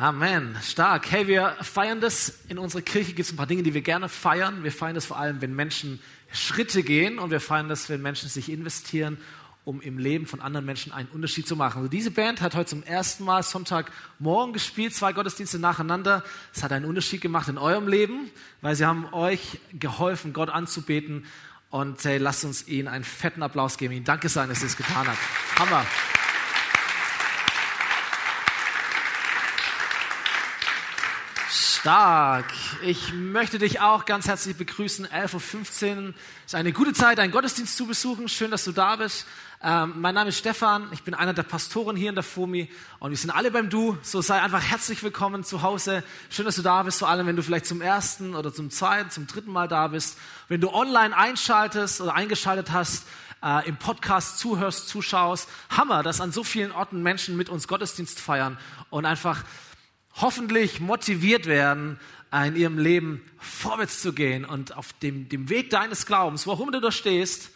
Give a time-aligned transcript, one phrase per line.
[0.00, 0.56] Amen.
[0.62, 1.10] Stark.
[1.10, 2.40] Hey, wir feiern das.
[2.48, 4.64] In unserer Kirche gibt es ein paar Dinge, die wir gerne feiern.
[4.64, 6.00] Wir feiern das vor allem, wenn Menschen
[6.32, 9.18] Schritte gehen und wir feiern das, wenn Menschen sich investieren,
[9.66, 11.80] um im Leben von anderen Menschen einen Unterschied zu machen.
[11.80, 16.24] Also diese Band hat heute zum ersten Mal Sonntagmorgen gespielt, zwei Gottesdienste nacheinander.
[16.54, 18.30] Es hat einen Unterschied gemacht in eurem Leben,
[18.62, 21.26] weil sie haben euch geholfen, Gott anzubeten.
[21.68, 23.92] Und hey, lasst uns ihnen einen fetten Applaus geben.
[23.92, 25.18] Ihnen Danke sagen, dass sie es getan hat.
[25.58, 25.84] Hammer.
[31.80, 32.52] Stark.
[32.82, 35.06] Ich möchte dich auch ganz herzlich begrüßen.
[35.06, 38.28] 11.15 Uhr ist eine gute Zeit, einen Gottesdienst zu besuchen.
[38.28, 39.26] Schön, dass du da bist.
[39.62, 40.88] Ähm, mein Name ist Stefan.
[40.92, 43.96] Ich bin einer der Pastoren hier in der FOMI und wir sind alle beim Du.
[44.02, 46.04] So sei einfach herzlich willkommen zu Hause.
[46.28, 49.08] Schön, dass du da bist, vor allem wenn du vielleicht zum ersten oder zum zweiten,
[49.08, 50.18] zum dritten Mal da bist.
[50.48, 53.06] Wenn du online einschaltest oder eingeschaltet hast,
[53.42, 55.48] äh, im Podcast zuhörst, zuschaust.
[55.70, 58.58] Hammer, dass an so vielen Orten Menschen mit uns Gottesdienst feiern
[58.90, 59.44] und einfach
[60.14, 61.98] hoffentlich motiviert werden,
[62.32, 66.80] in ihrem Leben vorwärts zu gehen und auf dem, dem Weg deines Glaubens, immer du
[66.80, 67.50] da stehst,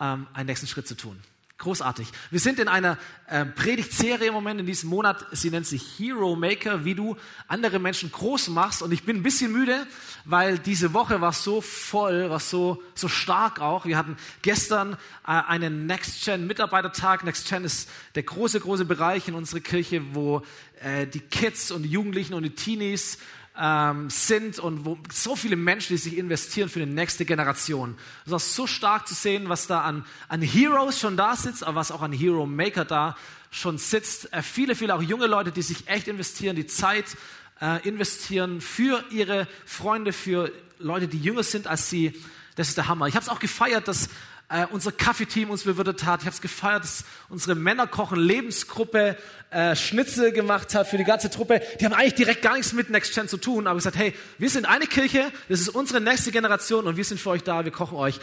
[0.00, 1.18] ähm, einen nächsten Schritt zu tun.
[1.62, 2.08] Großartig.
[2.32, 5.24] Wir sind in einer äh, Predigtserie im Moment in diesem Monat.
[5.30, 8.82] Sie nennt sich Hero Maker, wie du andere Menschen groß machst.
[8.82, 9.86] Und ich bin ein bisschen müde,
[10.24, 13.84] weil diese Woche war so voll, war so, so stark auch.
[13.84, 17.22] Wir hatten gestern äh, einen Next Gen Mitarbeitertag.
[17.22, 20.42] Next Gen ist der große, große Bereich in unserer Kirche, wo
[20.80, 23.18] äh, die Kids und die Jugendlichen und die Teenies
[23.58, 27.96] ähm, sind und wo so viele Menschen, die sich investieren für die nächste Generation.
[28.24, 31.76] Es ist so stark zu sehen, was da an, an Heroes schon da sitzt, aber
[31.76, 33.16] was auch an Hero Maker da
[33.50, 34.32] schon sitzt.
[34.32, 37.16] Äh, viele, viele auch junge Leute, die sich echt investieren, die Zeit
[37.60, 42.12] äh, investieren für ihre Freunde, für Leute, die jünger sind als sie.
[42.56, 43.06] Das ist der Hammer.
[43.06, 44.08] Ich habe es auch gefeiert, dass
[44.52, 46.20] äh, unser Kaffeeteam uns bewirtet hat.
[46.20, 49.16] Ich habe es gefeiert, dass unsere Männerkochen Lebensgruppe
[49.50, 51.62] äh, Schnitzel gemacht hat für die ganze Truppe.
[51.80, 54.50] Die haben eigentlich direkt gar nichts mit Next Gen zu tun, aber gesagt, hey, wir
[54.50, 57.72] sind eine Kirche, das ist unsere nächste Generation und wir sind für euch da, wir
[57.72, 58.20] kochen euch.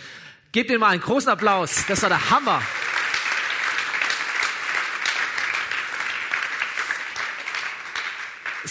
[0.51, 1.85] Gebt ihnen mal einen großen Applaus.
[1.87, 2.61] Das war der Hammer.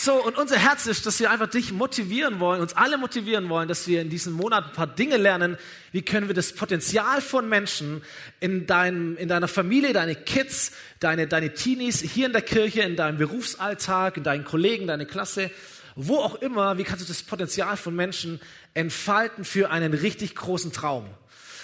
[0.01, 3.67] So, und unser Herz ist, dass wir einfach dich motivieren wollen, uns alle motivieren wollen,
[3.67, 5.59] dass wir in diesem Monat ein paar Dinge lernen.
[5.91, 8.03] Wie können wir das Potenzial von Menschen
[8.39, 10.71] in, deinem, in deiner Familie, deine Kids,
[11.01, 15.51] deine, deine Teenies, hier in der Kirche, in deinem Berufsalltag, in deinen Kollegen, deine Klasse,
[15.97, 18.41] wo auch immer, wie kannst du das Potenzial von Menschen
[18.75, 21.07] entfalten für einen richtig großen Traum?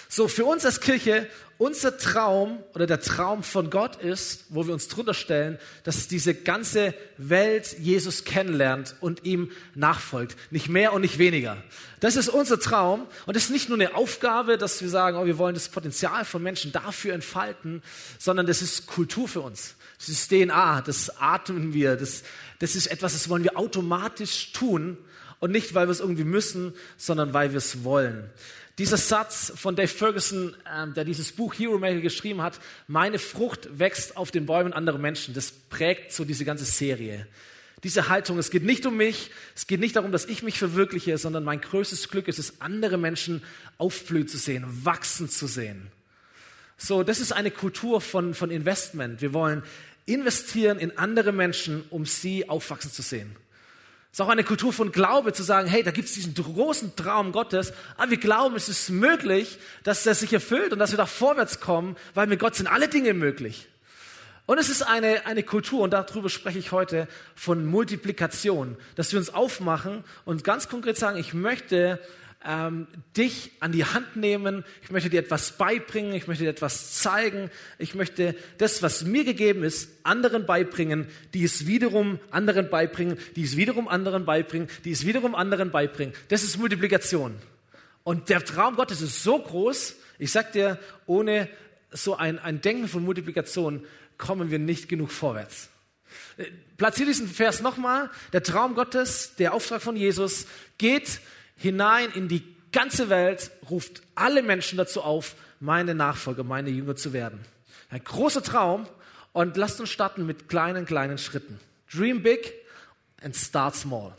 [0.07, 1.27] So, für uns als Kirche,
[1.57, 6.33] unser Traum oder der Traum von Gott ist, wo wir uns drunter stellen, dass diese
[6.33, 10.35] ganze Welt Jesus kennenlernt und ihm nachfolgt.
[10.51, 11.57] Nicht mehr und nicht weniger.
[12.01, 13.07] Das ist unser Traum.
[13.25, 16.25] Und das ist nicht nur eine Aufgabe, dass wir sagen, oh, wir wollen das Potenzial
[16.25, 17.81] von Menschen dafür entfalten,
[18.19, 19.75] sondern das ist Kultur für uns.
[19.97, 22.23] Das ist DNA, das atmen wir, das,
[22.59, 24.97] das ist etwas, das wollen wir automatisch tun.
[25.39, 28.29] Und nicht, weil wir es irgendwie müssen, sondern weil wir es wollen.
[28.77, 33.69] Dieser Satz von Dave Ferguson, ähm, der dieses Buch Hero Maker geschrieben hat, meine Frucht
[33.79, 37.25] wächst auf den Bäumen anderer Menschen, das prägt so diese ganze Serie.
[37.83, 41.17] Diese Haltung, es geht nicht um mich, es geht nicht darum, dass ich mich verwirkliche,
[41.17, 43.43] sondern mein größtes Glück ist es, andere Menschen
[43.77, 45.91] aufblühen zu sehen, wachsen zu sehen.
[46.77, 49.21] So, das ist eine Kultur von, von Investment.
[49.21, 49.63] Wir wollen
[50.05, 53.35] investieren in andere Menschen, um sie aufwachsen zu sehen.
[54.15, 56.95] Es ist auch eine Kultur von Glaube zu sagen, hey, da gibt es diesen großen
[56.95, 60.97] Traum Gottes, aber wir glauben, es ist möglich, dass der sich erfüllt und dass wir
[60.97, 63.67] da vorwärts kommen, weil mit Gott sind alle Dinge möglich.
[64.45, 69.19] Und es ist eine, eine Kultur, und darüber spreche ich heute, von Multiplikation, dass wir
[69.19, 71.99] uns aufmachen und ganz konkret sagen, ich möchte
[72.45, 74.63] ähm, dich an die Hand nehmen.
[74.83, 76.13] Ich möchte dir etwas beibringen.
[76.13, 77.49] Ich möchte dir etwas zeigen.
[77.79, 83.43] Ich möchte das, was mir gegeben ist, anderen beibringen, die es wiederum anderen beibringen, die
[83.43, 86.13] es wiederum anderen beibringen, die es wiederum anderen beibringen.
[86.27, 87.35] Das ist Multiplikation.
[88.03, 89.95] Und der Traum Gottes ist so groß.
[90.19, 91.49] Ich sag dir, ohne
[91.91, 93.83] so ein, ein Denken von Multiplikation
[94.17, 95.69] kommen wir nicht genug vorwärts.
[96.77, 98.09] Platziere diesen Vers nochmal.
[98.33, 100.45] Der Traum Gottes, der Auftrag von Jesus
[100.77, 101.19] geht
[101.57, 107.13] hinein in die ganze Welt, ruft alle Menschen dazu auf, meine Nachfolger, meine Jünger zu
[107.13, 107.39] werden.
[107.89, 108.87] Ein großer Traum
[109.33, 111.59] und lasst uns starten mit kleinen, kleinen Schritten.
[111.91, 112.53] Dream big
[113.21, 114.13] and start small.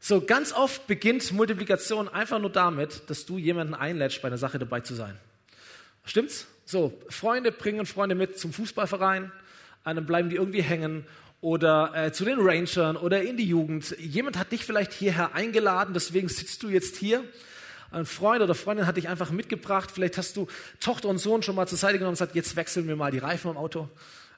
[0.00, 4.58] So, ganz oft beginnt Multiplikation einfach nur damit, dass du jemanden einlädst, bei einer Sache
[4.58, 5.16] dabei zu sein.
[6.04, 6.46] Stimmt's?
[6.66, 9.32] So, Freunde bringen Freunde mit zum Fußballverein,
[9.84, 11.06] dann bleiben die irgendwie hängen
[11.44, 13.94] oder äh, zu den Rangern oder in die Jugend.
[13.98, 17.22] Jemand hat dich vielleicht hierher eingeladen, deswegen sitzt du jetzt hier.
[17.90, 19.90] Ein Freund oder Freundin hat dich einfach mitgebracht.
[19.92, 20.48] Vielleicht hast du
[20.80, 23.18] Tochter und Sohn schon mal zur Seite genommen und gesagt, jetzt wechseln wir mal die
[23.18, 23.90] Reifen im Auto.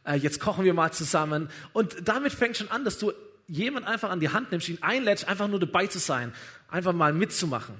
[0.05, 1.49] Äh, jetzt kochen wir mal zusammen.
[1.73, 3.13] Und damit fängt schon an, dass du
[3.47, 6.35] jemand einfach an die Hand nimmst, ihn einlädst, einfach nur dabei zu sein,
[6.69, 7.77] einfach mal mitzumachen.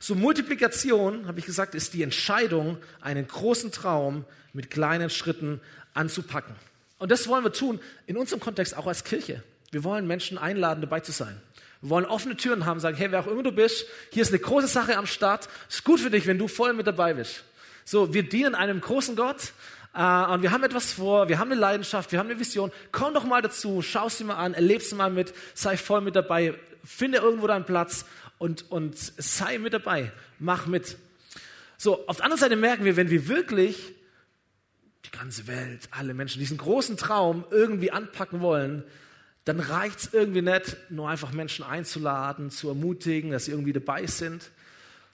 [0.00, 5.60] So Multiplikation, habe ich gesagt, ist die Entscheidung, einen großen Traum mit kleinen Schritten
[5.94, 6.56] anzupacken.
[7.04, 9.42] Und das wollen wir tun in unserem Kontext auch als Kirche.
[9.72, 11.38] Wir wollen Menschen einladen, dabei zu sein.
[11.82, 14.38] Wir wollen offene Türen haben, sagen, hey, wer auch immer du bist, hier ist eine
[14.38, 15.50] große Sache am Start.
[15.68, 17.44] Ist gut für dich, wenn du voll mit dabei bist.
[17.84, 19.52] So, wir dienen einem großen Gott
[19.92, 22.72] äh, und wir haben etwas vor, wir haben eine Leidenschaft, wir haben eine Vision.
[22.90, 26.16] Komm doch mal dazu, schau sie mal an, erlebst sie mal mit, sei voll mit
[26.16, 26.54] dabei,
[26.86, 28.06] finde irgendwo deinen Platz
[28.38, 30.96] und, und sei mit dabei, mach mit.
[31.76, 33.92] So, auf der anderen Seite merken wir, wenn wir wirklich
[35.06, 38.84] die ganze Welt, alle Menschen diesen großen Traum irgendwie anpacken wollen,
[39.44, 44.06] dann reicht es irgendwie nicht, nur einfach Menschen einzuladen, zu ermutigen, dass sie irgendwie dabei
[44.06, 44.50] sind,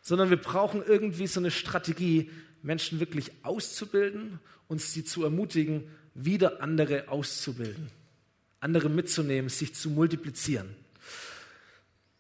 [0.03, 2.31] sondern wir brauchen irgendwie so eine Strategie,
[2.63, 4.39] Menschen wirklich auszubilden
[4.69, 7.91] und sie zu ermutigen, wieder andere auszubilden,
[8.61, 10.69] andere mitzunehmen, sich zu multiplizieren.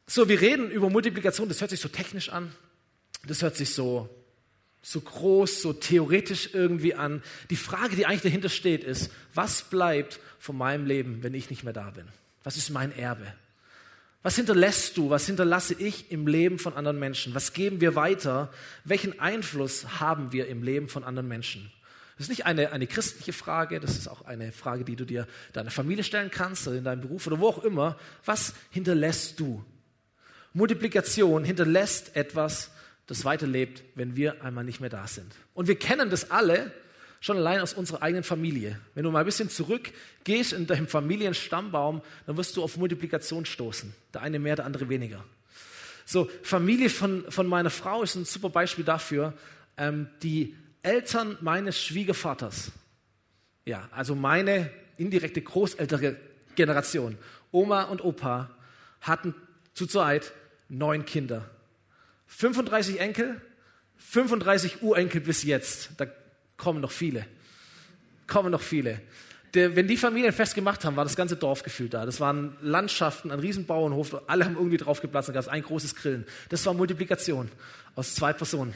[0.06, 2.52] So, wir reden über Multiplikation, das hört sich so technisch an,
[3.26, 4.08] das hört sich so,
[4.82, 7.22] so groß, so theoretisch irgendwie an.
[7.50, 11.64] Die Frage, die eigentlich dahinter steht, ist, was bleibt von meinem Leben, wenn ich nicht
[11.64, 12.06] mehr da bin?
[12.44, 13.26] Was ist mein Erbe?
[14.22, 17.34] Was hinterlässt du, was hinterlasse ich im Leben von anderen Menschen?
[17.34, 18.52] Was geben wir weiter?
[18.84, 21.70] Welchen Einfluss haben wir im Leben von anderen Menschen?
[22.18, 25.26] Das ist nicht eine, eine christliche Frage, das ist auch eine Frage, die du dir
[25.54, 27.98] deiner Familie stellen kannst oder in deinem Beruf oder wo auch immer.
[28.26, 29.64] Was hinterlässt du?
[30.52, 32.72] Multiplikation hinterlässt etwas,
[33.10, 35.34] das weiterlebt, wenn wir einmal nicht mehr da sind.
[35.54, 36.72] Und wir kennen das alle,
[37.22, 38.80] Schon allein aus unserer eigenen Familie.
[38.94, 43.94] Wenn du mal ein bisschen zurückgehst in deinem Familienstammbaum, dann wirst du auf Multiplikation stoßen.
[44.14, 45.22] Der eine mehr, der andere weniger.
[46.06, 49.34] So, Familie von, von meiner Frau ist ein super Beispiel dafür.
[49.76, 52.72] Ähm, die Eltern meines Schwiegervaters,
[53.66, 56.16] ja, also meine indirekte großältere
[56.56, 57.18] Generation,
[57.52, 58.48] Oma und Opa,
[59.02, 59.34] hatten
[59.74, 60.32] zu Zeit
[60.70, 61.50] neun Kinder.
[62.30, 63.40] 35 Enkel,
[63.98, 65.90] 35 Urenkel bis jetzt.
[65.98, 66.06] Da
[66.56, 67.26] kommen noch viele.
[68.26, 69.00] Kommen noch viele.
[69.54, 72.06] Der, wenn die Familien fest gemacht haben, war das ganze Dorf gefühlt da.
[72.06, 76.24] Das waren Landschaften, ein Riesenbauernhof, alle haben irgendwie draufgeplatzt, da gab es ein großes Grillen.
[76.48, 77.50] Das war Multiplikation
[77.96, 78.74] aus zwei Personen.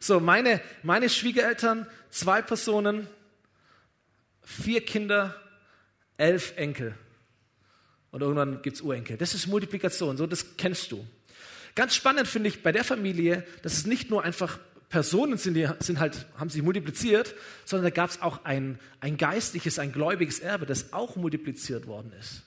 [0.00, 3.06] So, meine, meine Schwiegereltern, zwei Personen,
[4.42, 5.36] vier Kinder,
[6.16, 6.94] elf Enkel.
[8.10, 9.16] Und irgendwann gibt es Urenkel.
[9.16, 11.06] Das ist Multiplikation, so das kennst du.
[11.76, 14.58] Ganz spannend finde ich bei der Familie, dass es nicht nur einfach
[14.88, 17.34] Personen sind, die sind halt, haben sich multipliziert,
[17.64, 22.12] sondern da gab es auch ein, ein geistliches, ein gläubiges Erbe, das auch multipliziert worden
[22.18, 22.44] ist.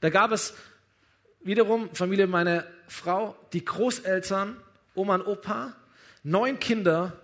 [0.00, 0.54] Da gab es
[1.44, 4.56] wiederum Familie meiner Frau, die Großeltern,
[4.94, 5.76] Oma und Opa,
[6.24, 7.16] neun Kinder,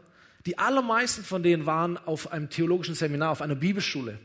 [0.47, 4.19] die allermeisten von denen waren auf einem theologischen Seminar, auf einer Bibelschule.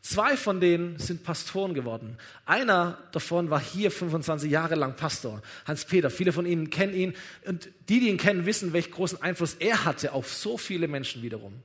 [0.00, 2.16] Zwei von denen sind Pastoren geworden.
[2.46, 6.08] Einer davon war hier 25 Jahre lang Pastor, Hans-Peter.
[6.08, 7.14] Viele von Ihnen kennen ihn.
[7.46, 11.22] Und die, die ihn kennen, wissen, welchen großen Einfluss er hatte auf so viele Menschen
[11.22, 11.62] wiederum.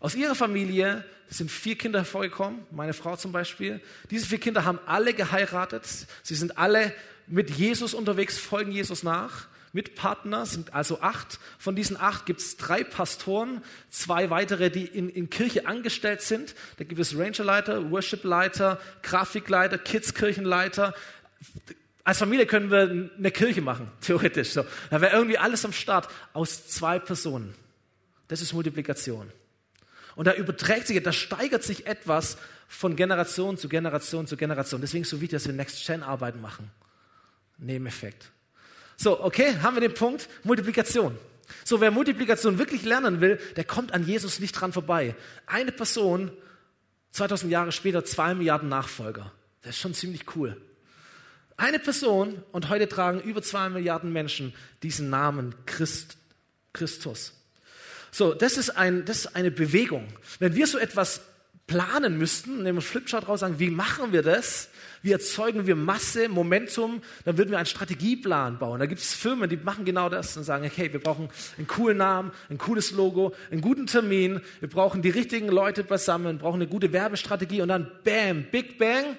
[0.00, 3.80] Aus ihrer Familie sind vier Kinder hervorgekommen, meine Frau zum Beispiel.
[4.10, 5.86] Diese vier Kinder haben alle geheiratet.
[6.22, 6.92] Sie sind alle
[7.28, 9.46] mit Jesus unterwegs, folgen Jesus nach.
[9.72, 11.40] Mitpartner sind also acht.
[11.58, 16.54] Von diesen acht gibt es drei Pastoren, zwei weitere, die in, in Kirche angestellt sind.
[16.76, 20.94] Da gibt es Rangerleiter, Worshipleiter, Grafikleiter, Kidskirchenleiter.
[22.04, 24.50] Als Familie können wir eine Kirche machen, theoretisch.
[24.50, 24.64] So.
[24.90, 27.54] Da wäre irgendwie alles am Start aus zwei Personen.
[28.28, 29.30] Das ist Multiplikation.
[30.14, 32.36] Und da überträgt sich, da steigert sich etwas
[32.68, 34.82] von Generation zu Generation zu Generation.
[34.82, 36.70] Deswegen ist es so wichtig, dass wir Next-Gen-Arbeiten machen.
[37.58, 38.30] Nebeneffekt.
[39.02, 41.18] So, okay, haben wir den Punkt Multiplikation.
[41.64, 45.16] So, wer Multiplikation wirklich lernen will, der kommt an Jesus nicht dran vorbei.
[45.44, 46.30] Eine Person,
[47.10, 49.32] 2000 Jahre später, zwei Milliarden Nachfolger.
[49.62, 50.56] Das ist schon ziemlich cool.
[51.56, 54.54] Eine Person und heute tragen über zwei Milliarden Menschen
[54.84, 56.16] diesen Namen Christ,
[56.72, 57.32] Christus.
[58.12, 60.06] So, das ist, ein, das ist eine Bewegung.
[60.38, 61.22] Wenn wir so etwas
[61.72, 64.68] planen müssten, nehmen wir Flipchart raus, sagen, wie machen wir das?
[65.00, 67.00] Wie erzeugen wir Masse, Momentum?
[67.24, 68.78] Dann würden wir einen Strategieplan bauen.
[68.78, 71.96] Da gibt es Firmen, die machen genau das und sagen, okay, wir brauchen einen coolen
[71.96, 76.68] Namen, ein cooles Logo, einen guten Termin, wir brauchen die richtigen Leute beisammen, brauchen eine
[76.68, 79.16] gute Werbestrategie und dann bam, Big Bang.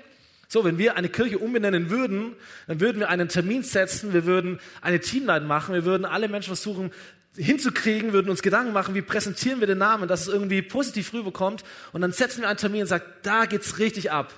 [0.47, 2.33] So, wenn wir eine Kirche umbenennen würden,
[2.67, 6.55] dann würden wir einen Termin setzen, wir würden eine Teamline machen, wir würden alle Menschen
[6.55, 6.91] versuchen
[7.35, 11.63] hinzukriegen, würden uns Gedanken machen, wie präsentieren wir den Namen, dass es irgendwie positiv rüberkommt
[11.91, 14.33] und dann setzen wir einen Termin und sagen, da geht's richtig ab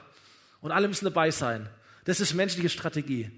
[0.62, 1.68] und alle müssen dabei sein.
[2.06, 3.32] Das ist menschliche Strategie.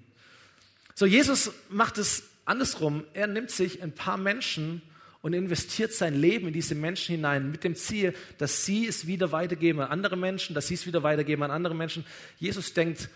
[0.94, 3.04] So, Jesus macht es andersrum.
[3.14, 4.82] Er nimmt sich ein paar Menschen
[5.22, 9.32] und investiert sein Leben in diese Menschen hinein mit dem Ziel, dass sie es wieder
[9.32, 12.06] weitergeben an andere Menschen, dass sie es wieder weitergeben an andere Menschen.
[12.40, 13.10] Jesus denkt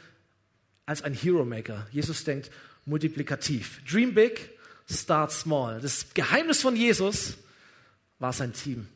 [0.85, 1.87] als ein Hero Maker.
[1.91, 2.51] Jesus denkt
[2.85, 3.81] multiplikativ.
[3.89, 4.49] Dream big,
[4.91, 5.79] start small.
[5.81, 7.35] Das Geheimnis von Jesus
[8.19, 8.87] war sein Team.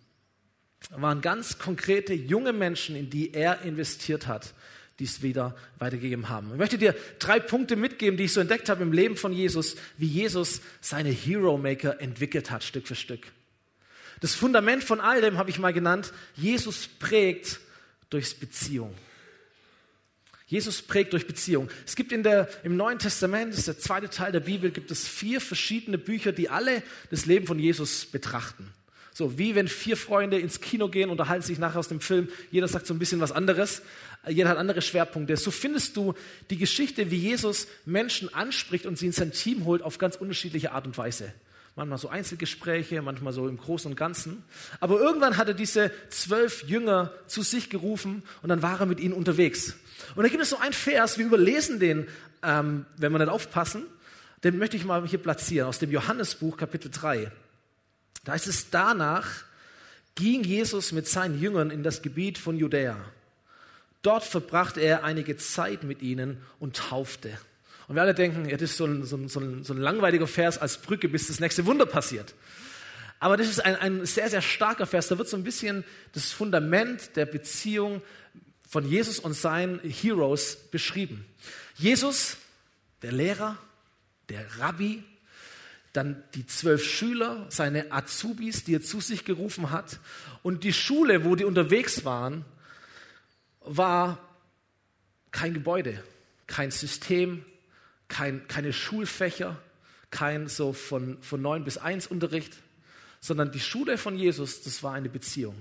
[0.82, 4.54] Es waren ganz konkrete junge Menschen, in die er investiert hat,
[5.00, 6.52] die es wieder weitergegeben haben.
[6.52, 9.76] Ich möchte dir drei Punkte mitgeben, die ich so entdeckt habe im Leben von Jesus,
[9.98, 13.32] wie Jesus seine Hero Maker entwickelt hat, Stück für Stück.
[14.22, 17.60] Das Fundament von all dem habe ich mal genannt, Jesus prägt
[18.10, 18.96] durchs Beziehung.
[20.48, 21.70] Jesus prägt durch Beziehung.
[21.86, 24.92] Es gibt in der, im Neuen Testament, das ist der zweite Teil der Bibel, gibt
[24.92, 28.72] es vier verschiedene Bücher, die alle das Leben von Jesus betrachten.
[29.12, 32.68] So wie wenn vier Freunde ins Kino gehen, unterhalten sich nachher aus dem Film, jeder
[32.68, 33.82] sagt so ein bisschen was anderes,
[34.28, 35.38] jeder hat andere Schwerpunkte.
[35.38, 36.14] So findest du
[36.50, 40.74] die Geschichte, wie Jesus Menschen anspricht und sie in sein Team holt auf ganz unterschiedliche
[40.74, 41.34] Art und Weise
[41.76, 44.44] manchmal so Einzelgespräche, manchmal so im Großen und Ganzen.
[44.80, 49.00] Aber irgendwann hat er diese zwölf Jünger zu sich gerufen und dann war er mit
[49.00, 49.76] ihnen unterwegs.
[50.16, 52.08] Und da gibt es so einen Vers, wir überlesen den,
[52.44, 53.84] ähm, wenn wir nicht aufpassen,
[54.44, 57.32] den möchte ich mal hier platzieren, aus dem Johannesbuch Kapitel 3.
[58.24, 59.28] Da ist es danach,
[60.16, 62.98] ging Jesus mit seinen Jüngern in das Gebiet von Judäa.
[64.02, 67.38] Dort verbrachte er einige Zeit mit ihnen und taufte.
[67.88, 70.58] Und wir alle denken, ja, das ist so ein, so, ein, so, ein, langweiliger Vers
[70.58, 72.34] als Brücke, bis das nächste Wunder passiert.
[73.20, 75.08] Aber das ist ein, ein sehr, sehr starker Vers.
[75.08, 78.02] Da wird so ein bisschen das Fundament der Beziehung
[78.68, 81.26] von Jesus und seinen Heroes beschrieben.
[81.76, 82.38] Jesus,
[83.02, 83.58] der Lehrer,
[84.30, 85.04] der Rabbi,
[85.94, 90.00] dann die zwölf Schüler, seine Azubis, die er zu sich gerufen hat.
[90.44, 92.44] Und die Schule, wo die unterwegs waren,
[93.62, 94.20] war
[95.32, 96.04] kein Gebäude,
[96.48, 97.46] kein System,
[98.08, 99.60] kein, keine Schulfächer,
[100.12, 102.54] kein so von, von 9 bis 1 Unterricht,
[103.20, 105.56] sondern die Schule von Jesus, das war eine Beziehung.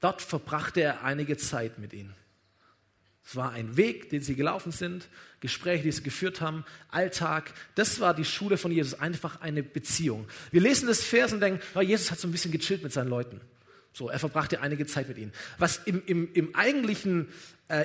[0.00, 2.14] Dort verbrachte er einige Zeit mit ihnen.
[3.24, 5.08] Es war ein Weg, den sie gelaufen sind,
[5.40, 7.52] Gespräche, die sie geführt haben, Alltag.
[7.74, 10.28] Das war die Schule von Jesus, einfach eine Beziehung.
[10.52, 13.08] Wir lesen das Vers und denken, oh, Jesus hat so ein bisschen gechillt mit seinen
[13.08, 13.40] Leuten.
[13.92, 15.32] So, er verbrachte einige Zeit mit ihnen.
[15.58, 17.28] Was im, im, im eigentlichen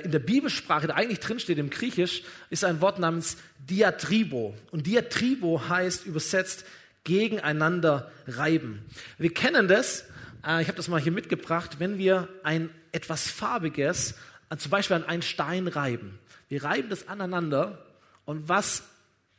[0.03, 4.55] in der Bibelsprache, da eigentlich drinsteht im Griechisch, ist ein Wort namens Diatribo.
[4.71, 6.65] Und Diatribo heißt übersetzt
[7.03, 8.85] gegeneinander reiben.
[9.17, 10.05] Wir kennen das,
[10.45, 14.15] äh, ich habe das mal hier mitgebracht, wenn wir ein etwas Farbiges,
[14.49, 16.19] äh, zum Beispiel an einen Stein reiben.
[16.49, 17.85] Wir reiben das aneinander
[18.25, 18.83] und was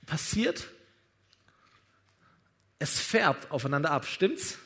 [0.07, 0.69] passiert?
[2.79, 4.59] Es färbt aufeinander ab, stimmt's?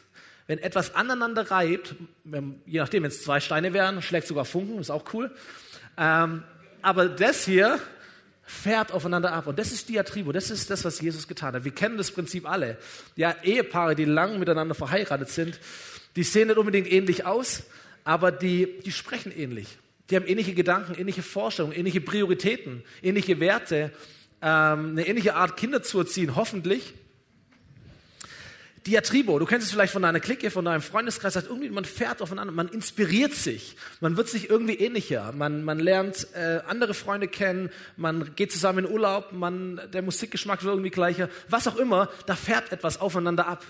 [0.47, 1.97] Wenn etwas aneinander reibt,
[2.67, 5.35] je nachdem, wenn es zwei Steine wären, schlägt sogar Funken, ist auch cool.
[5.97, 6.43] Ähm,
[6.83, 7.81] aber das hier
[8.43, 9.49] fährt aufeinander ab.
[9.49, 11.65] Und das ist Diatribo, das ist das, was Jesus getan hat.
[11.65, 12.79] Wir kennen das Prinzip alle.
[13.17, 15.59] Ja, Ehepaare, die lang miteinander verheiratet sind,
[16.15, 17.65] die sehen nicht unbedingt ähnlich aus,
[18.05, 19.79] aber die, die sprechen ähnlich.
[20.09, 23.91] Die haben ähnliche Gedanken, ähnliche Vorstellungen, ähnliche Prioritäten, ähnliche Werte,
[24.41, 26.95] ähm, eine ähnliche Art, Kinder zu erziehen, hoffentlich.
[28.87, 32.23] Diatribo, du kennst es vielleicht von deiner Clique, von deinem Freundeskreis, sagt irgendwie, man fährt
[32.23, 37.27] aufeinander, man inspiriert sich, man wird sich irgendwie ähnlicher, man, man lernt äh, andere Freunde
[37.27, 42.09] kennen, man geht zusammen in Urlaub, man, der Musikgeschmack wird irgendwie gleicher, was auch immer,
[42.27, 43.65] da fährt etwas aufeinander ab.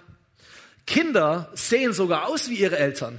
[0.86, 3.18] Kinder sehen sogar aus wie ihre Eltern.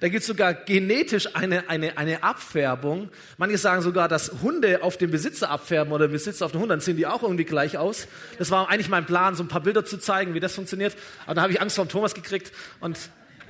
[0.00, 3.10] Da gibt es sogar genetisch eine, eine, eine Abfärbung.
[3.38, 6.80] Manche sagen sogar, dass Hunde auf den Besitzer abfärben oder Besitzer auf den Hund, dann
[6.80, 8.08] sehen die auch irgendwie gleich aus.
[8.38, 10.96] Das war eigentlich mein Plan, so ein paar Bilder zu zeigen, wie das funktioniert.
[11.24, 12.98] Aber dann habe ich Angst vor Thomas gekriegt und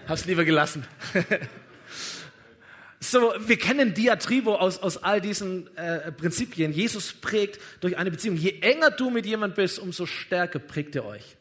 [0.05, 0.87] habe es lieber gelassen.
[2.99, 6.73] So, wir kennen Diatribo aus, aus all diesen äh, Prinzipien.
[6.73, 8.37] Jesus prägt durch eine Beziehung.
[8.37, 11.37] Je enger du mit jemand bist, umso stärker prägt er euch.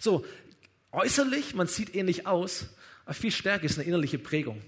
[0.00, 0.24] So,
[0.92, 2.66] äußerlich, man sieht ähnlich aus,
[3.06, 4.60] aber viel stärker ist eine innerliche Prägung,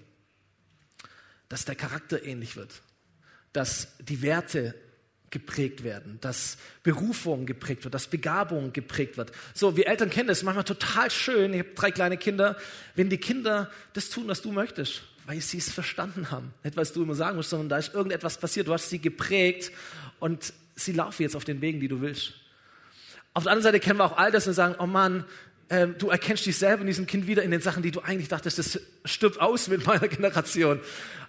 [1.48, 2.80] dass der Charakter ähnlich wird,
[3.52, 4.74] dass die Werte
[5.30, 9.32] geprägt werden, dass Berufung geprägt wird, dass Begabung geprägt wird.
[9.52, 11.52] So, wir Eltern kennen das manchmal total schön.
[11.52, 12.56] Ich habe drei kleine Kinder.
[12.94, 16.92] Wenn die Kinder das tun, was du möchtest, weil sie es verstanden haben, nicht was
[16.92, 19.70] du immer sagen musst, sondern da ist irgendetwas passiert, du hast sie geprägt
[20.18, 22.32] und sie laufen jetzt auf den Wegen, die du willst.
[23.34, 25.24] Auf der anderen Seite kennen wir auch all das und sagen, oh Mann,
[25.70, 28.28] ähm, du erkennst dich selber in diesem Kind wieder in den Sachen, die du eigentlich
[28.28, 30.80] dachtest, das stirbt aus mit meiner Generation.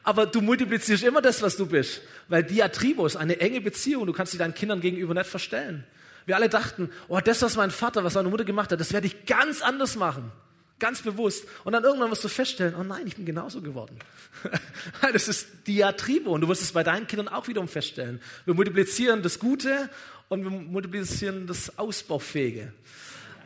[0.03, 2.01] Aber du multiplizierst immer das, was du bist.
[2.29, 4.05] Weil Diatribo ist eine enge Beziehung.
[4.05, 5.84] Du kannst dich deinen Kindern gegenüber nicht verstellen.
[6.25, 9.08] Wir alle dachten, oh, das, was mein Vater, was meine Mutter gemacht hat, das werde
[9.08, 10.31] ich ganz anders machen.
[10.77, 11.46] Ganz bewusst.
[11.65, 14.00] Und dann irgendwann wirst du feststellen, oh nein, ich bin genauso geworden.
[15.13, 16.31] das ist Diatribo.
[16.31, 18.22] Und du wirst es bei deinen Kindern auch wiederum feststellen.
[18.46, 19.89] Wir multiplizieren das Gute
[20.29, 22.72] und wir multiplizieren das Ausbaufähige.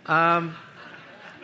[0.07, 0.53] Ähm,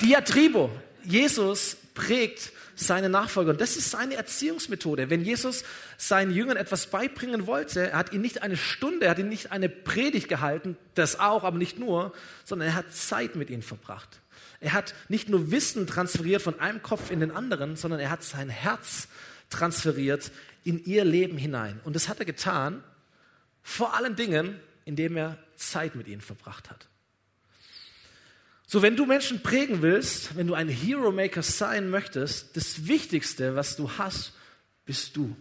[0.02, 0.70] Diatribo.
[1.04, 3.52] Jesus prägt seine Nachfolger.
[3.52, 5.10] Und das ist seine Erziehungsmethode.
[5.10, 5.64] Wenn Jesus
[5.98, 9.52] seinen Jüngern etwas beibringen wollte, er hat ihnen nicht eine Stunde, er hat ihnen nicht
[9.52, 12.14] eine Predigt gehalten, das auch, aber nicht nur,
[12.46, 14.22] sondern er hat Zeit mit ihnen verbracht.
[14.62, 18.24] Er hat nicht nur Wissen transferiert von einem Kopf in den anderen, sondern er hat
[18.24, 19.08] sein Herz
[19.50, 20.32] transferiert
[20.64, 21.80] in ihr Leben hinein.
[21.84, 22.84] Und das hat er getan,
[23.64, 26.89] vor allen Dingen, indem er Zeit mit ihnen verbracht hat.
[28.72, 33.56] So, wenn du Menschen prägen willst, wenn du ein Hero Maker sein möchtest, das Wichtigste,
[33.56, 34.34] was du hast,
[34.86, 35.36] bist du.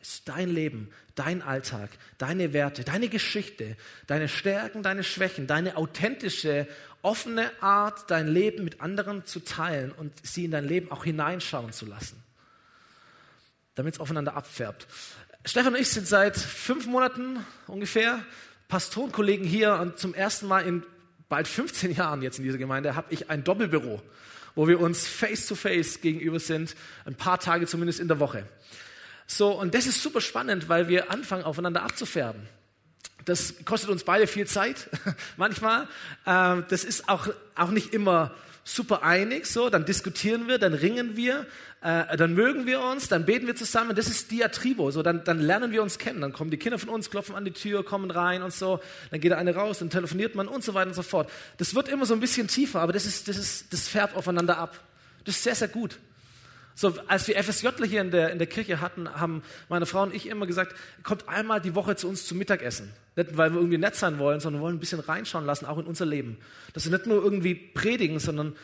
[0.00, 6.68] Ist dein Leben, dein Alltag, deine Werte, deine Geschichte, deine Stärken, deine Schwächen, deine authentische,
[7.02, 11.72] offene Art, dein Leben mit anderen zu teilen und sie in dein Leben auch hineinschauen
[11.72, 12.22] zu lassen,
[13.74, 14.86] damit es aufeinander abfärbt.
[15.44, 18.24] Stefan und ich sind seit fünf Monaten ungefähr
[18.68, 20.84] Pastorenkollegen hier und zum ersten Mal in
[21.34, 24.00] bald 15 Jahren jetzt in dieser Gemeinde habe ich ein Doppelbüro,
[24.54, 26.76] wo wir uns face to face gegenüber sind,
[27.06, 28.46] ein paar Tage zumindest in der Woche.
[29.26, 32.40] So, und das ist super spannend, weil wir anfangen, aufeinander abzufärben.
[33.24, 34.88] Das kostet uns beide viel Zeit,
[35.36, 35.88] manchmal.
[36.24, 37.26] Ähm, das ist auch,
[37.56, 38.32] auch nicht immer
[38.64, 41.46] super einig, so, dann diskutieren wir, dann ringen wir,
[41.82, 43.94] äh, dann mögen wir uns, dann beten wir zusammen.
[43.94, 46.22] Das ist Diatribo, so, dann, dann lernen wir uns kennen.
[46.22, 48.80] Dann kommen die Kinder von uns, klopfen an die Tür, kommen rein und so.
[49.10, 51.30] Dann geht der eine raus, dann telefoniert man und so weiter und so fort.
[51.58, 54.56] Das wird immer so ein bisschen tiefer, aber das ist, das ist, das färbt aufeinander
[54.56, 54.80] ab.
[55.24, 55.98] Das ist sehr, sehr gut.
[56.76, 60.14] So, als wir FSJler hier in der, in der Kirche hatten, haben meine Frau und
[60.14, 62.92] ich immer gesagt, kommt einmal die Woche zu uns zum Mittagessen.
[63.14, 65.86] Nicht, weil wir irgendwie nett sein wollen, sondern wollen ein bisschen reinschauen lassen, auch in
[65.86, 66.36] unser Leben.
[66.72, 68.56] Dass wir nicht nur irgendwie predigen, sondern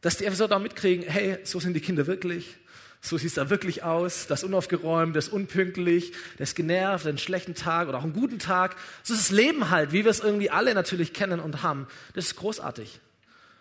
[0.00, 2.56] dass die FSJler auch mitkriegen, hey, so sind die Kinder wirklich.
[3.00, 4.26] So sieht es da wirklich aus.
[4.26, 8.12] Das ist unaufgeräumt, das ist unpünktlich, das ist genervt, einen schlechten Tag oder auch einen
[8.12, 8.76] guten Tag.
[9.04, 11.86] So ist das Leben halt, wie wir es irgendwie alle natürlich kennen und haben.
[12.14, 13.00] Das ist großartig.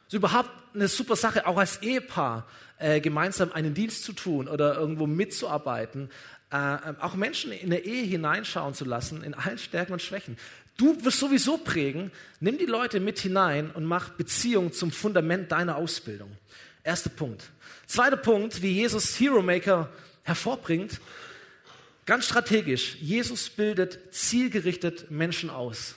[0.05, 2.47] Das ist überhaupt eine super Sache, auch als Ehepaar
[2.81, 6.09] äh, gemeinsam einen Dienst zu tun oder irgendwo mitzuarbeiten,
[6.51, 10.37] äh, auch Menschen in der Ehe hineinschauen zu lassen, in allen Stärken und Schwächen.
[10.77, 15.75] Du wirst sowieso prägen, nimm die Leute mit hinein und mach Beziehung zum Fundament deiner
[15.75, 16.31] Ausbildung.
[16.83, 17.43] Erster Punkt.
[17.85, 19.89] Zweiter Punkt, wie Jesus Hero Maker
[20.23, 20.99] hervorbringt,
[22.05, 22.95] ganz strategisch.
[22.99, 25.95] Jesus bildet zielgerichtet Menschen aus.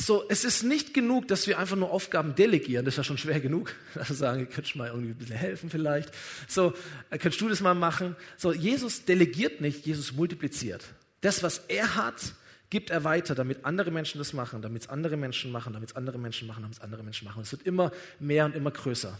[0.00, 2.86] So, es ist nicht genug, dass wir einfach nur Aufgaben delegieren.
[2.86, 3.74] Das ist ja schon schwer genug.
[3.94, 6.10] Also sagen, könntest du mal irgendwie ein bisschen helfen vielleicht.
[6.48, 6.72] So,
[7.10, 8.16] äh, könntest du das mal machen?
[8.38, 10.84] So, Jesus delegiert nicht, Jesus multipliziert.
[11.20, 12.34] Das, was er hat,
[12.70, 15.96] gibt er weiter, damit andere Menschen das machen, damit es andere Menschen machen, damit es
[15.96, 17.42] andere Menschen machen, damit es andere Menschen machen.
[17.42, 19.18] Es wird immer mehr und immer größer.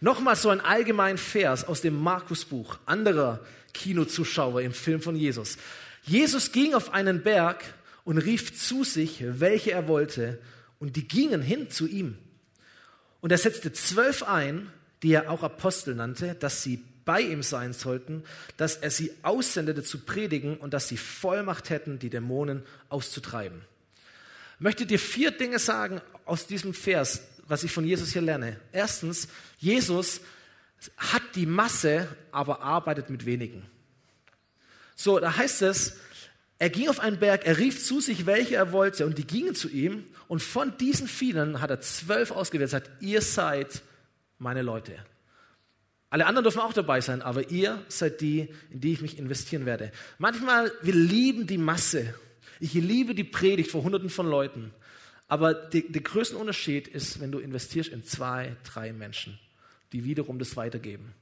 [0.00, 3.40] Nochmal so ein allgemein Vers aus dem Markusbuch anderer
[3.74, 5.58] Kinozuschauer im Film von Jesus.
[6.04, 7.64] Jesus ging auf einen Berg
[8.04, 10.38] und rief zu sich, welche er wollte,
[10.78, 12.16] und die gingen hin zu ihm.
[13.20, 17.72] Und er setzte zwölf ein, die er auch Apostel nannte, dass sie bei ihm sein
[17.72, 18.22] sollten,
[18.56, 23.62] dass er sie aussendete zu predigen und dass sie Vollmacht hätten, die Dämonen auszutreiben.
[24.56, 28.60] Ich möchte dir vier Dinge sagen aus diesem Vers, was ich von Jesus hier lerne.
[28.72, 30.20] Erstens, Jesus
[30.96, 33.66] hat die Masse, aber arbeitet mit wenigen.
[34.94, 35.96] So, da heißt es,
[36.60, 39.54] er ging auf einen Berg, er rief zu sich, welche er wollte, und die gingen
[39.54, 40.04] zu ihm.
[40.28, 43.80] Und von diesen vielen hat er zwölf ausgewählt, sagt, ihr seid
[44.38, 44.92] meine Leute.
[46.10, 49.64] Alle anderen dürfen auch dabei sein, aber ihr seid die, in die ich mich investieren
[49.64, 49.90] werde.
[50.18, 52.14] Manchmal, wir lieben die Masse.
[52.60, 54.74] Ich liebe die Predigt vor hunderten von Leuten.
[55.28, 59.38] Aber der größte Unterschied ist, wenn du investierst in zwei, drei Menschen,
[59.92, 61.14] die wiederum das weitergeben.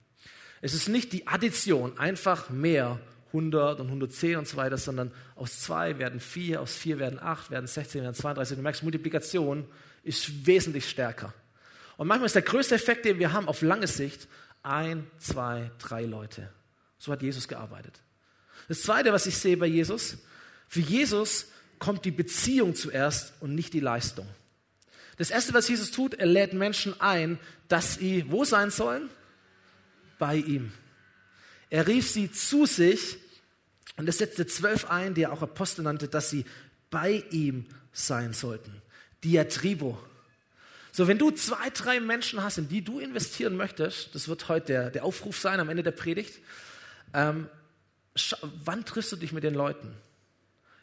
[0.63, 2.99] Es ist nicht die Addition, einfach mehr
[3.29, 7.51] 100 und 110 und so weiter, sondern aus zwei werden vier, aus vier werden acht,
[7.51, 8.57] werden 16, werden 32.
[8.57, 9.67] Du merkst, Multiplikation
[10.03, 11.33] ist wesentlich stärker.
[11.97, 14.29] Und manchmal ist der größte Effekt, den wir haben auf lange Sicht,
[14.63, 16.49] ein, zwei, drei Leute.
[16.99, 18.01] So hat Jesus gearbeitet.
[18.69, 20.19] Das Zweite, was ich sehe bei Jesus,
[20.69, 21.47] für Jesus
[21.79, 24.27] kommt die Beziehung zuerst und nicht die Leistung.
[25.17, 29.11] Das Erste, was Jesus tut, er lädt Menschen ein, dass sie wo sein sollen?
[30.19, 30.73] Bei ihm.
[31.71, 33.19] Er rief sie zu sich
[33.97, 36.45] und er setzte zwölf ein, die er auch Apostel nannte, dass sie
[36.91, 38.83] bei ihm sein sollten.
[39.25, 39.99] Diatribo.
[40.93, 44.67] So, wenn du zwei, drei Menschen hast, in die du investieren möchtest, das wird heute
[44.67, 46.41] der, der Aufruf sein am Ende der Predigt,
[47.15, 47.49] ähm,
[48.65, 49.93] wann triffst du dich mit den Leuten?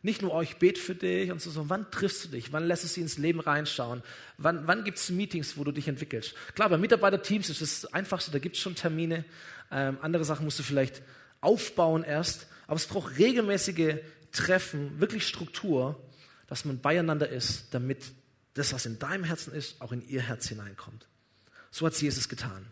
[0.03, 2.53] Nicht nur, oh, bete für dich und so, sondern wann triffst du dich?
[2.53, 4.03] Wann lässt du sie ins Leben reinschauen?
[4.37, 6.35] Wann, wann gibt es Meetings, wo du dich entwickelst?
[6.53, 9.25] Klar, bei Mitarbeiterteams ist das Einfachste, da gibt es schon Termine.
[9.71, 11.01] Ähm, andere Sachen musst du vielleicht
[11.41, 12.47] aufbauen erst.
[12.67, 13.97] Aber es braucht regelmäßige
[14.31, 16.01] Treffen, wirklich Struktur,
[16.47, 17.99] dass man beieinander ist, damit
[18.53, 21.07] das, was in deinem Herzen ist, auch in ihr Herz hineinkommt.
[21.71, 22.65] So hat Jesus getan.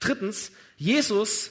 [0.00, 1.50] Drittens, Jesus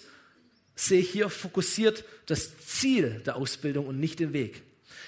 [0.76, 4.63] sehe hier fokussiert das Ziel der Ausbildung und nicht den Weg.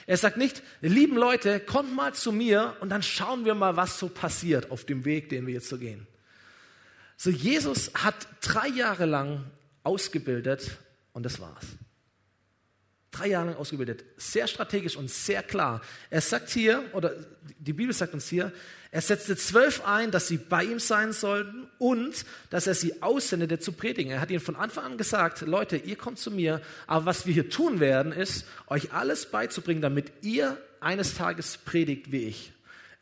[0.08, 4.00] Er sagt nicht, lieben Leute, kommt mal zu mir und dann schauen wir mal, was
[4.00, 6.08] so passiert auf dem Weg, den wir jetzt so gehen.
[7.16, 9.46] So, Jesus hat drei Jahre lang
[9.84, 10.78] ausgebildet
[11.14, 11.66] und das war's.
[13.12, 14.06] Drei Jahre lang ausgebildet.
[14.18, 15.82] Sehr strategisch und sehr klar.
[16.10, 17.16] Er sagt hier, oder
[17.58, 18.54] die Bibel sagt uns hier,
[18.92, 23.60] er setzte zwölf ein, dass sie bei ihm sein sollten und dass er sie aussendete
[23.60, 24.12] zu predigen.
[24.12, 27.34] Er hat ihnen von Anfang an gesagt, Leute, ihr kommt zu mir, aber was wir
[27.34, 32.52] hier tun werden, ist, euch alles beizubringen, damit ihr eines Tages predigt wie ich.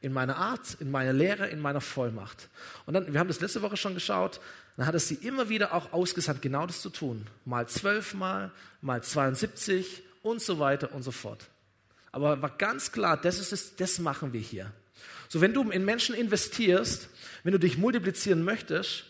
[0.01, 2.49] In meiner Art, in meiner Lehre, in meiner Vollmacht.
[2.85, 4.39] Und dann, wir haben das letzte Woche schon geschaut,
[4.77, 7.25] dann hat er sie immer wieder auch ausgesandt, genau das zu tun.
[7.45, 11.47] Mal zwölfmal, mal 72 und so weiter und so fort.
[12.11, 14.71] Aber war ganz klar, das ist es, das machen wir hier.
[15.29, 17.09] So, wenn du in Menschen investierst,
[17.43, 19.05] wenn du dich multiplizieren möchtest,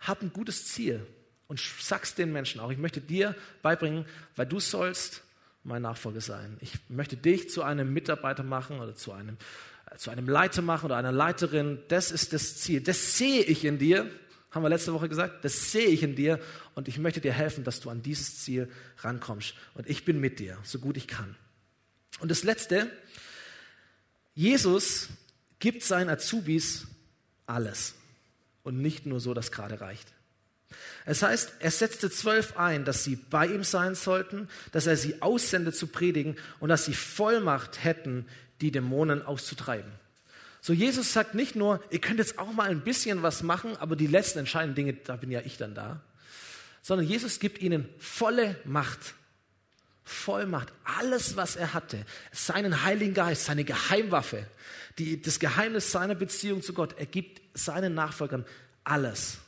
[0.00, 1.06] hab ein gutes Ziel
[1.46, 4.04] und sagst den Menschen auch, ich möchte dir beibringen,
[4.36, 5.22] weil du sollst
[5.64, 6.56] mein Nachfolger sein.
[6.60, 9.36] Ich möchte dich zu einem Mitarbeiter machen oder zu einem,
[9.90, 11.78] äh, zu einem Leiter machen oder einer Leiterin.
[11.88, 12.80] Das ist das Ziel.
[12.80, 14.10] Das sehe ich in dir.
[14.52, 15.44] Haben wir letzte Woche gesagt?
[15.44, 16.38] Das sehe ich in dir
[16.74, 19.54] und ich möchte dir helfen, dass du an dieses Ziel rankommst.
[19.74, 21.34] Und ich bin mit dir, so gut ich kann.
[22.20, 22.90] Und das Letzte,
[24.34, 25.08] Jesus
[25.58, 26.86] gibt seinen Azubis
[27.46, 27.94] alles
[28.62, 30.12] und nicht nur so, dass gerade reicht.
[31.04, 35.20] Es heißt, er setzte zwölf ein, dass sie bei ihm sein sollten, dass er sie
[35.20, 38.26] aussendet zu predigen und dass sie Vollmacht hätten,
[38.60, 39.90] die Dämonen auszutreiben.
[40.64, 43.96] So Jesus sagt nicht nur, ihr könnt jetzt auch mal ein bisschen was machen, aber
[43.96, 46.00] die letzten entscheidenden Dinge, da bin ja ich dann da,
[46.82, 49.14] sondern Jesus gibt ihnen volle Macht.
[50.04, 54.46] Vollmacht, alles, was er hatte, seinen Heiligen Geist, seine Geheimwaffe,
[54.98, 56.96] die, das Geheimnis seiner Beziehung zu Gott.
[56.98, 58.44] Er gibt seinen Nachfolgern
[58.84, 59.38] alles.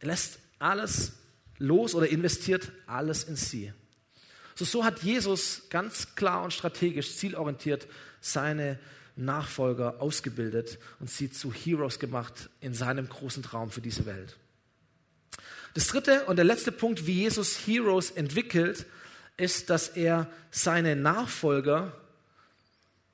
[0.00, 1.12] Er lässt alles
[1.58, 3.72] los oder investiert alles in sie.
[4.54, 7.86] So, so hat Jesus ganz klar und strategisch, zielorientiert
[8.20, 8.78] seine
[9.16, 14.36] Nachfolger ausgebildet und sie zu Heroes gemacht in seinem großen Traum für diese Welt.
[15.74, 18.86] Das dritte und der letzte Punkt, wie Jesus Heroes entwickelt,
[19.36, 21.92] ist, dass er seine Nachfolger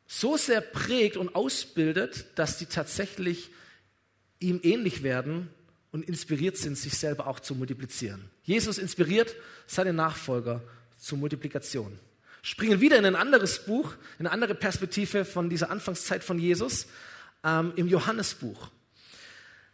[0.06, 3.50] so sehr prägt und ausbildet, dass sie tatsächlich
[4.40, 5.48] ihm ähnlich werden
[5.90, 8.30] und inspiriert sind, sich selber auch zu multiplizieren.
[8.42, 9.34] Jesus inspiriert
[9.66, 10.62] seine Nachfolger
[10.98, 11.98] zur Multiplikation.
[12.42, 16.86] Springen wieder in ein anderes Buch, in eine andere Perspektive von dieser Anfangszeit von Jesus,
[17.44, 18.68] ähm, im Johannesbuch.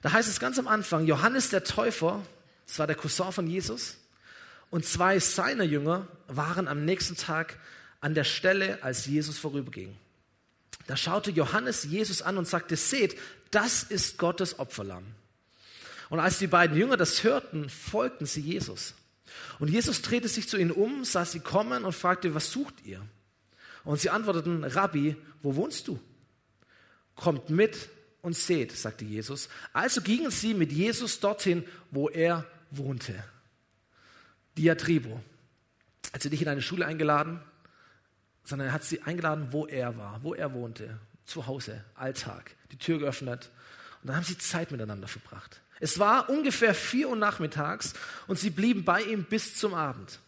[0.03, 2.23] Da heißt es ganz am Anfang, Johannes der Täufer,
[2.67, 3.97] das war der Cousin von Jesus,
[4.71, 7.59] und zwei seiner Jünger waren am nächsten Tag
[8.01, 9.97] an der Stelle, als Jesus vorüberging.
[10.87, 13.19] Da schaute Johannes Jesus an und sagte, seht,
[13.51, 15.05] das ist Gottes Opferlamm.
[16.11, 18.95] Und als die beiden Jünger das hörten, folgten sie Jesus.
[19.59, 23.03] Und Jesus drehte sich zu ihnen um, sah sie kommen und fragte, was sucht ihr?
[23.85, 25.99] Und sie antworteten, Rabbi, wo wohnst du?
[27.15, 27.89] Kommt mit
[28.23, 29.49] und seht, sagte Jesus.
[29.73, 33.25] Also gingen sie mit Jesus dorthin, wo er wohnte.
[34.57, 35.21] Diatribo.
[36.13, 37.41] Hat sie nicht in eine Schule eingeladen,
[38.45, 42.79] sondern er hat sie eingeladen, wo er war, wo er wohnte, zu Hause, Alltag, die
[42.79, 43.51] Tür geöffnet.
[44.03, 45.61] Und dann haben sie Zeit miteinander verbracht.
[45.81, 47.95] Es war ungefähr vier Uhr nachmittags
[48.27, 50.19] und sie blieben bei ihm bis zum Abend.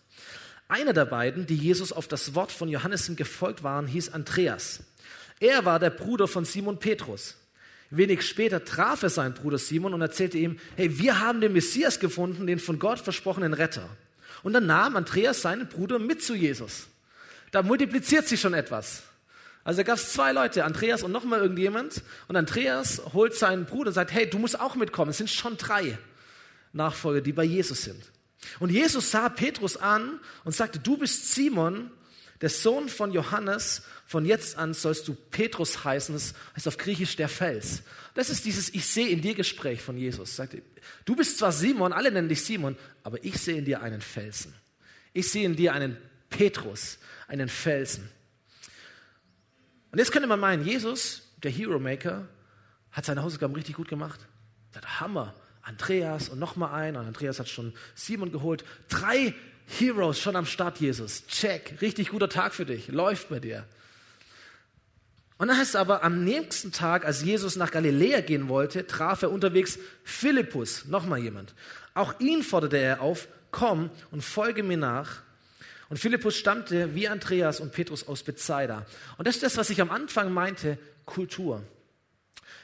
[0.68, 4.84] Einer der beiden, die Jesus auf das Wort von Johannes gefolgt waren, hieß Andreas.
[5.40, 7.36] Er war der Bruder von Simon Petrus.
[7.90, 11.98] Wenig später traf er seinen Bruder Simon und erzählte ihm, hey, wir haben den Messias
[11.98, 13.88] gefunden, den von Gott versprochenen Retter.
[14.44, 16.86] Und dann nahm Andreas seinen Bruder mit zu Jesus.
[17.50, 19.02] Da multipliziert sich schon etwas.
[19.62, 22.02] Also da gab es zwei Leute, Andreas und nochmal irgendjemand.
[22.28, 25.10] Und Andreas holt seinen Bruder und sagt, hey, du musst auch mitkommen.
[25.10, 25.98] Es sind schon drei
[26.72, 28.02] Nachfolger, die bei Jesus sind.
[28.58, 31.90] Und Jesus sah Petrus an und sagte, du bist Simon,
[32.40, 33.82] der Sohn von Johannes.
[34.06, 36.14] Von jetzt an sollst du Petrus heißen.
[36.14, 37.82] Das heißt auf Griechisch der Fels.
[38.14, 40.36] Das ist dieses Ich sehe in dir Gespräch von Jesus.
[40.36, 40.62] Sagte,
[41.04, 44.54] du bist zwar Simon, alle nennen dich Simon, aber ich sehe in dir einen Felsen.
[45.12, 45.98] Ich sehe in dir einen
[46.30, 48.08] Petrus, einen Felsen.
[49.92, 52.28] Und jetzt könnte man meinen, Jesus, der Hero Maker,
[52.92, 54.20] hat seine Hausaufgaben richtig gut gemacht.
[54.72, 55.34] Das Hammer.
[55.62, 56.96] Andreas und nochmal ein.
[56.96, 58.64] Und Andreas hat schon Simon geholt.
[58.88, 59.34] Drei
[59.66, 61.26] Heroes schon am Start, Jesus.
[61.26, 61.80] Check.
[61.80, 62.88] Richtig guter Tag für dich.
[62.88, 63.64] Läuft bei dir.
[65.38, 69.22] Und dann heißt es aber, am nächsten Tag, als Jesus nach Galiläa gehen wollte, traf
[69.22, 71.54] er unterwegs Philippus, nochmal jemand.
[71.94, 75.22] Auch ihn forderte er auf, komm und folge mir nach.
[75.90, 78.86] Und Philippus stammte wie Andreas und Petrus aus Bethsaida.
[79.18, 81.62] Und das ist das, was ich am Anfang meinte, Kultur.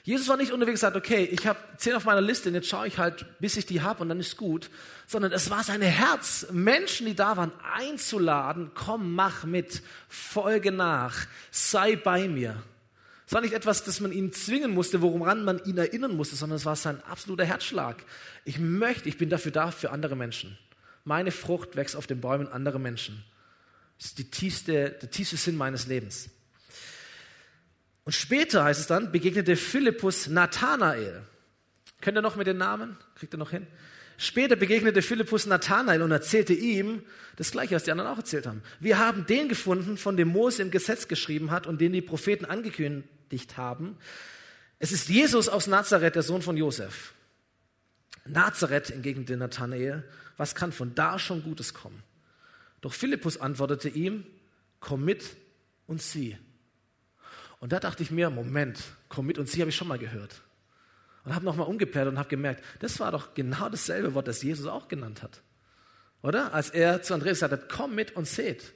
[0.04, 2.68] Jesus war nicht unterwegs und sagt, okay, ich habe zehn auf meiner Liste und jetzt
[2.68, 4.70] schaue ich halt, bis ich die habe und dann ist gut.
[5.08, 11.26] Sondern es war sein Herz, Menschen, die da waren, einzuladen, komm, mach mit, folge nach,
[11.50, 12.62] sei bei mir.
[13.26, 16.58] Es war nicht etwas, das man ihn zwingen musste, woran man ihn erinnern musste, sondern
[16.58, 18.04] es war sein absoluter Herzschlag.
[18.44, 20.56] Ich möchte, ich bin dafür da für andere Menschen.
[21.06, 23.24] Meine Frucht wächst auf den Bäumen anderer Menschen.
[23.96, 26.28] Das ist die tiefste, der tiefste Sinn meines Lebens.
[28.02, 31.22] Und später heißt es dann, begegnete Philippus Nathanael.
[32.00, 32.96] Könnt ihr noch mit den Namen?
[33.14, 33.68] Kriegt ihr noch hin?
[34.18, 37.04] Später begegnete Philippus Nathanael und erzählte ihm
[37.36, 38.62] das Gleiche, was die anderen auch erzählt haben.
[38.80, 42.46] Wir haben den gefunden, von dem Mose im Gesetz geschrieben hat und den die Propheten
[42.46, 43.96] angekündigt haben.
[44.80, 47.12] Es ist Jesus aus Nazareth, der Sohn von Josef.
[48.24, 50.02] Nazareth entgegnete Nathanael,
[50.36, 52.02] was kann von da schon Gutes kommen?
[52.80, 54.24] Doch Philippus antwortete ihm,
[54.80, 55.24] komm mit
[55.86, 56.38] und sieh.
[57.58, 60.42] Und da dachte ich mir, Moment, komm mit und sie habe ich schon mal gehört.
[61.24, 64.66] Und habe nochmal umgekehrt und habe gemerkt, das war doch genau dasselbe Wort, das Jesus
[64.66, 65.42] auch genannt hat.
[66.22, 66.52] Oder?
[66.54, 68.72] Als er zu Andreas gesagt hat, komm mit und seht.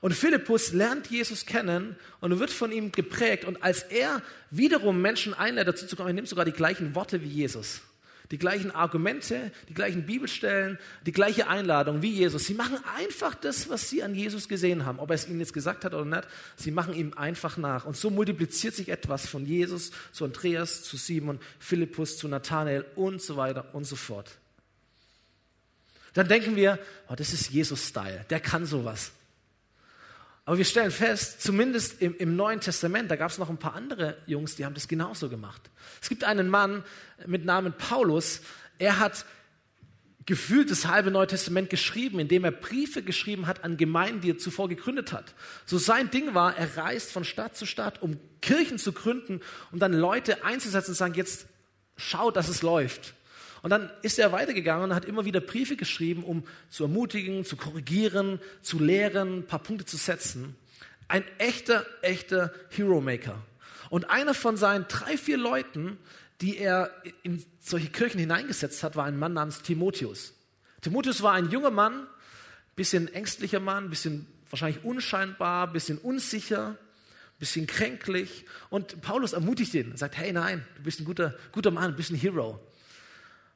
[0.00, 3.44] Und Philippus lernt Jesus kennen und wird von ihm geprägt.
[3.44, 7.22] Und als er wiederum Menschen einlädt, dazu zu kommen, er nimmt sogar die gleichen Worte
[7.22, 7.80] wie Jesus
[8.30, 12.46] die gleichen Argumente, die gleichen Bibelstellen, die gleiche Einladung wie Jesus.
[12.46, 15.52] Sie machen einfach das, was sie an Jesus gesehen haben, ob er es ihnen jetzt
[15.52, 16.26] gesagt hat oder nicht.
[16.56, 17.84] Sie machen ihm einfach nach.
[17.84, 23.22] Und so multipliziert sich etwas von Jesus zu Andreas, zu Simon, Philippus, zu Nathanael und
[23.22, 24.38] so weiter und so fort.
[26.14, 29.12] Dann denken wir, oh, das ist Jesus-Style, der kann sowas.
[30.46, 33.74] Aber wir stellen fest, zumindest im, im Neuen Testament, da gab es noch ein paar
[33.74, 35.60] andere Jungs, die haben das genauso gemacht.
[36.00, 36.84] Es gibt einen Mann
[37.26, 38.42] mit Namen Paulus,
[38.78, 39.26] er hat
[40.24, 44.38] gefühlt das halbe Neue Testament geschrieben, indem er Briefe geschrieben hat an Gemeinden, die er
[44.38, 45.34] zuvor gegründet hat.
[45.64, 49.40] So sein Ding war, er reist von Stadt zu Stadt, um Kirchen zu gründen,
[49.72, 51.46] um dann Leute einzusetzen und sagen, jetzt
[51.96, 53.15] schau, dass es läuft.
[53.66, 57.56] Und dann ist er weitergegangen und hat immer wieder Briefe geschrieben, um zu ermutigen, zu
[57.56, 60.54] korrigieren, zu lehren, ein paar Punkte zu setzen.
[61.08, 63.42] Ein echter, echter Hero Maker.
[63.90, 65.98] Und einer von seinen drei, vier Leuten,
[66.40, 66.92] die er
[67.24, 70.32] in solche Kirchen hineingesetzt hat, war ein Mann namens Timotheus.
[70.80, 72.06] Timotheus war ein junger Mann,
[72.76, 76.76] bisschen ängstlicher Mann, bisschen wahrscheinlich unscheinbar, bisschen unsicher,
[77.40, 78.44] bisschen kränklich.
[78.70, 81.96] Und Paulus ermutigt ihn und sagt, hey nein, du bist ein guter, guter Mann, du
[81.96, 82.60] bist ein Hero.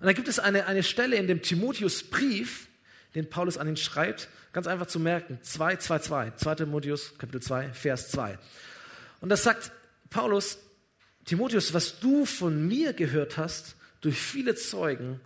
[0.01, 2.69] Und dann gibt es eine, eine Stelle in dem Timotheus-Brief,
[3.15, 7.43] den Paulus an ihn schreibt, ganz einfach zu merken, 2, 2, 2, 2 Timotheus, Kapitel
[7.43, 8.39] 2, Vers 2.
[9.21, 9.73] Und das sagt
[10.09, 10.59] Paulus,
[11.27, 15.21] Timotheus, was du von mir gehört hast, durch viele Zeugen,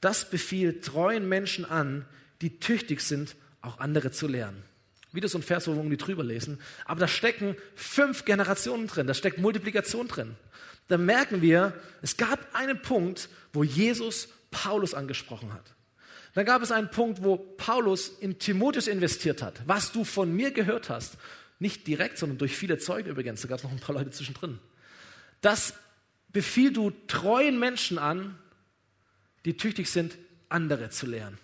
[0.00, 2.06] das befiehlt treuen Menschen an,
[2.42, 4.62] die tüchtig sind, auch andere zu lernen.
[5.10, 6.60] Wieder so ein Vers, wo wir irgendwie drüber lesen.
[6.84, 10.36] Aber da stecken fünf Generationen drin, da steckt Multiplikation drin
[10.88, 15.74] da merken wir, es gab einen Punkt, wo Jesus Paulus angesprochen hat.
[16.34, 19.60] Dann gab es einen Punkt, wo Paulus in Timotheus investiert hat.
[19.66, 21.18] Was du von mir gehört hast,
[21.58, 24.58] nicht direkt, sondern durch viele Zeugen übrigens, da gab es noch ein paar Leute zwischendrin.
[25.40, 25.74] Das
[26.28, 28.38] befiehl du treuen Menschen an,
[29.44, 30.16] die tüchtig sind,
[30.48, 31.38] andere zu lehren.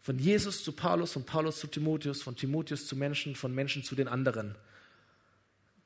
[0.00, 3.94] Von Jesus zu Paulus, von Paulus zu Timotheus, von Timotheus zu Menschen, von Menschen zu
[3.94, 4.54] den anderen.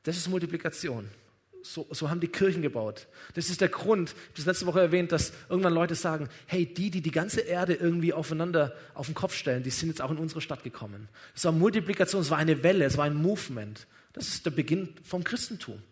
[0.04, 1.08] Das ist Multiplikation.
[1.66, 3.06] So, so haben die Kirchen gebaut.
[3.32, 6.66] Das ist der Grund, ich habe das letzte Woche erwähnt, dass irgendwann Leute sagen, hey,
[6.66, 10.10] die, die die ganze Erde irgendwie aufeinander auf den Kopf stellen, die sind jetzt auch
[10.10, 11.08] in unsere Stadt gekommen.
[11.34, 13.86] Es war Multiplikation, es war eine Welle, es war ein Movement.
[14.12, 15.82] Das ist der Beginn vom Christentum.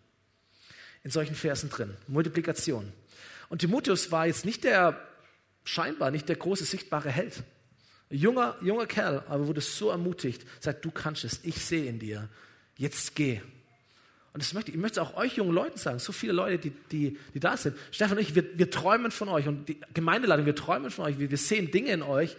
[1.03, 1.97] In solchen Versen drin.
[2.07, 2.93] Multiplikation.
[3.49, 4.99] Und Timotheus war jetzt nicht der,
[5.63, 7.41] scheinbar nicht der große sichtbare Held.
[8.11, 12.29] Junger, junger Kerl, aber wurde so ermutigt, sagt, du kannst es, ich sehe in dir.
[12.77, 13.41] Jetzt geh.
[14.33, 16.71] Und das möchte, ich möchte es auch euch jungen Leuten sagen, so viele Leute, die,
[16.91, 17.77] die, die da sind.
[17.91, 21.19] Stefan und ich, wir, wir träumen von euch und die Gemeindeleitung, wir träumen von euch,
[21.19, 22.35] wir, wir sehen Dinge in euch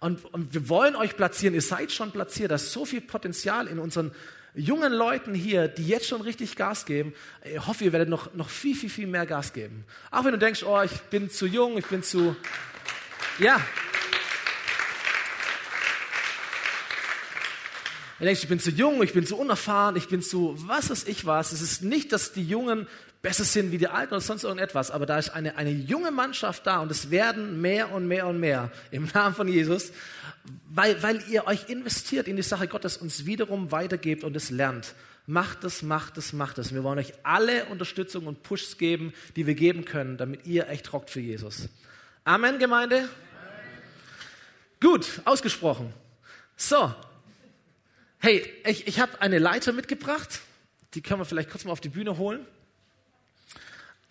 [0.00, 1.54] und, und wir wollen euch platzieren.
[1.54, 2.50] Ihr seid schon platziert.
[2.50, 4.10] Da ist so viel Potenzial in unseren
[4.56, 7.14] jungen Leuten hier, die jetzt schon richtig Gas geben.
[7.44, 9.84] Ich hoffe, ihr werdet noch, noch viel, viel, viel mehr Gas geben.
[10.10, 12.34] Auch wenn du denkst, oh, ich bin zu jung, ich bin zu,
[13.38, 13.60] ja,
[18.18, 21.06] Du denkst, ich bin zu jung, ich bin zu unerfahren, ich bin zu was weiß
[21.06, 21.52] ich was.
[21.52, 22.86] Es ist nicht, dass die Jungen
[23.20, 26.66] besser sind wie die Alten oder sonst irgendetwas, aber da ist eine, eine junge Mannschaft
[26.66, 29.92] da und es werden mehr und mehr und mehr im Namen von Jesus,
[30.70, 34.94] weil, weil ihr euch investiert in die Sache Gottes, uns wiederum weitergebt und es lernt.
[35.26, 36.72] Macht es, macht es, macht es.
[36.72, 40.92] Wir wollen euch alle Unterstützung und Pushs geben, die wir geben können, damit ihr echt
[40.92, 41.68] rockt für Jesus.
[42.24, 43.08] Amen, Gemeinde?
[44.80, 45.92] Gut, ausgesprochen.
[46.56, 46.94] So,
[48.18, 50.40] Hey, ich, ich habe eine Leiter mitgebracht.
[50.94, 52.46] Die können wir vielleicht kurz mal auf die Bühne holen.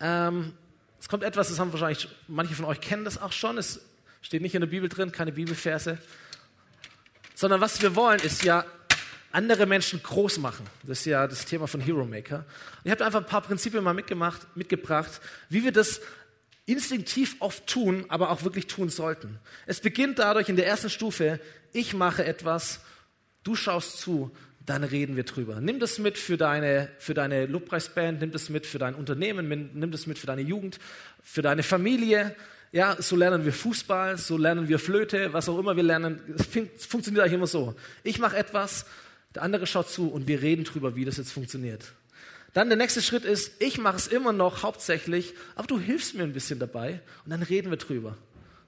[0.00, 0.52] Ähm,
[1.00, 3.58] es kommt etwas, das haben wahrscheinlich, manche von euch kennen das auch schon.
[3.58, 3.80] Es
[4.22, 5.98] steht nicht in der Bibel drin, keine Bibelverse.
[7.34, 8.64] Sondern was wir wollen, ist ja
[9.32, 10.66] andere Menschen groß machen.
[10.84, 12.44] Das ist ja das Thema von Hero Maker.
[12.84, 16.00] Ich habe einfach ein paar Prinzipien mal mitgemacht, mitgebracht, wie wir das
[16.64, 19.38] instinktiv oft tun, aber auch wirklich tun sollten.
[19.66, 21.40] Es beginnt dadurch in der ersten Stufe,
[21.72, 22.80] ich mache etwas,
[23.46, 24.30] du schaust zu,
[24.64, 25.60] dann reden wir drüber.
[25.60, 29.92] Nimm das mit für deine, für deine Lobpreisband, nimm das mit für dein Unternehmen, nimm
[29.92, 30.80] das mit für deine Jugend,
[31.22, 32.34] für deine Familie.
[32.72, 36.20] Ja, so lernen wir Fußball, so lernen wir Flöte, was auch immer wir lernen.
[36.36, 37.74] Es funktioniert eigentlich immer so.
[38.02, 38.86] Ich mache etwas,
[39.34, 41.92] der andere schaut zu und wir reden drüber, wie das jetzt funktioniert.
[42.52, 46.24] Dann der nächste Schritt ist, ich mache es immer noch hauptsächlich, aber du hilfst mir
[46.24, 48.16] ein bisschen dabei und dann reden wir drüber.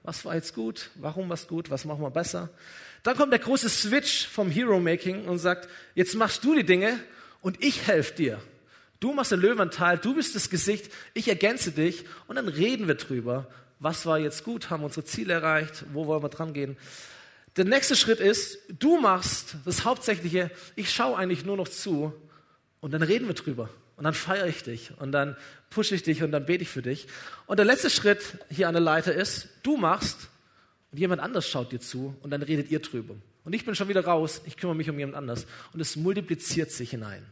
[0.03, 0.91] Was war jetzt gut?
[0.95, 1.69] Warum war es gut?
[1.69, 2.49] Was machen wir besser?
[3.03, 6.99] Dann kommt der große Switch vom Hero-Making und sagt, jetzt machst du die Dinge
[7.41, 8.41] und ich helfe dir.
[8.99, 12.95] Du machst den Löwenteil, du bist das Gesicht, ich ergänze dich und dann reden wir
[12.95, 13.47] drüber.
[13.79, 14.69] Was war jetzt gut?
[14.69, 15.85] Haben unsere Ziele erreicht?
[15.93, 16.75] Wo wollen wir dran gehen?
[17.55, 22.13] Der nächste Schritt ist, du machst das Hauptsächliche, ich schaue eigentlich nur noch zu
[22.81, 23.69] und dann reden wir drüber.
[23.95, 25.35] Und dann feiere ich dich und dann
[25.69, 27.07] pushe ich dich und dann bete ich für dich.
[27.47, 30.29] Und der letzte Schritt hier an der Leiter ist, du machst
[30.91, 33.15] und jemand anders schaut dir zu und dann redet ihr drüber.
[33.43, 35.45] Und ich bin schon wieder raus, ich kümmere mich um jemand anders.
[35.73, 37.25] Und es multipliziert sich hinein.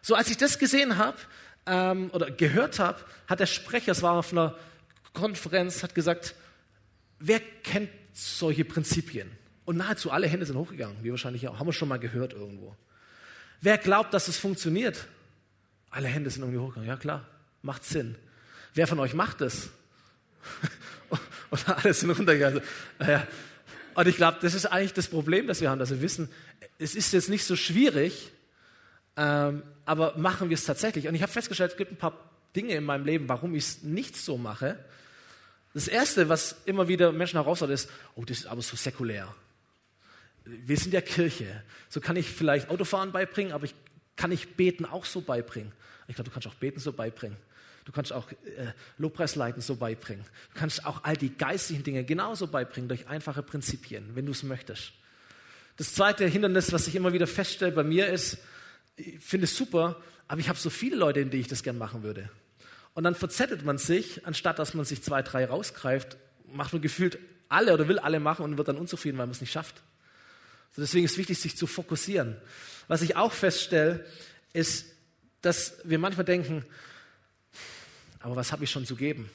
[0.00, 1.16] So, als ich das gesehen habe
[1.66, 4.56] ähm, oder gehört habe, hat der Sprecher, es war auf einer
[5.12, 6.34] Konferenz, hat gesagt,
[7.18, 9.30] wer kennt solche Prinzipien?
[9.64, 12.76] Und nahezu alle Hände sind hochgegangen, wie wahrscheinlich auch, haben wir schon mal gehört irgendwo.
[13.60, 15.06] Wer glaubt, dass es funktioniert?
[15.90, 16.88] Alle Hände sind irgendwie hochgegangen.
[16.88, 17.26] Ja klar,
[17.62, 18.16] macht Sinn.
[18.74, 19.70] Wer von euch macht es?
[21.52, 22.62] Und alle sind runtergegangen.
[22.98, 23.26] Naja.
[23.94, 26.30] Und ich glaube, das ist eigentlich das Problem, das wir haben, dass wir wissen,
[26.78, 28.32] es ist jetzt nicht so schwierig,
[29.18, 31.08] ähm, aber machen wir es tatsächlich.
[31.08, 32.18] Und ich habe festgestellt, es gibt ein paar
[32.56, 34.82] Dinge in meinem Leben, warum ich es nicht so mache.
[35.74, 39.34] Das Erste, was immer wieder Menschen herausfordert, ist, oh, das ist aber so säkulär.
[40.44, 41.62] Wir sind ja Kirche.
[41.90, 43.74] So kann ich vielleicht Autofahren beibringen, aber ich
[44.16, 45.72] kann ich Beten auch so beibringen.
[46.08, 47.36] Ich glaube, du kannst auch Beten so beibringen.
[47.84, 50.24] Du kannst auch äh, Lobpreisleiten so beibringen.
[50.54, 54.42] Du kannst auch all die geistigen Dinge genauso beibringen durch einfache Prinzipien, wenn du es
[54.42, 54.92] möchtest.
[55.76, 58.38] Das zweite Hindernis, was ich immer wieder feststelle bei mir ist,
[58.96, 61.78] ich finde es super, aber ich habe so viele Leute, in die ich das gern
[61.78, 62.30] machen würde.
[62.94, 67.18] Und dann verzettelt man sich, anstatt dass man sich zwei, drei rausgreift, macht man gefühlt
[67.48, 69.82] alle oder will alle machen und wird dann unzufrieden, weil man es nicht schafft.
[70.74, 72.36] So deswegen ist es wichtig, sich zu fokussieren.
[72.88, 74.04] Was ich auch feststelle,
[74.52, 74.86] ist,
[75.40, 76.64] dass wir manchmal denken,
[78.22, 79.28] aber was habe ich schon zu geben?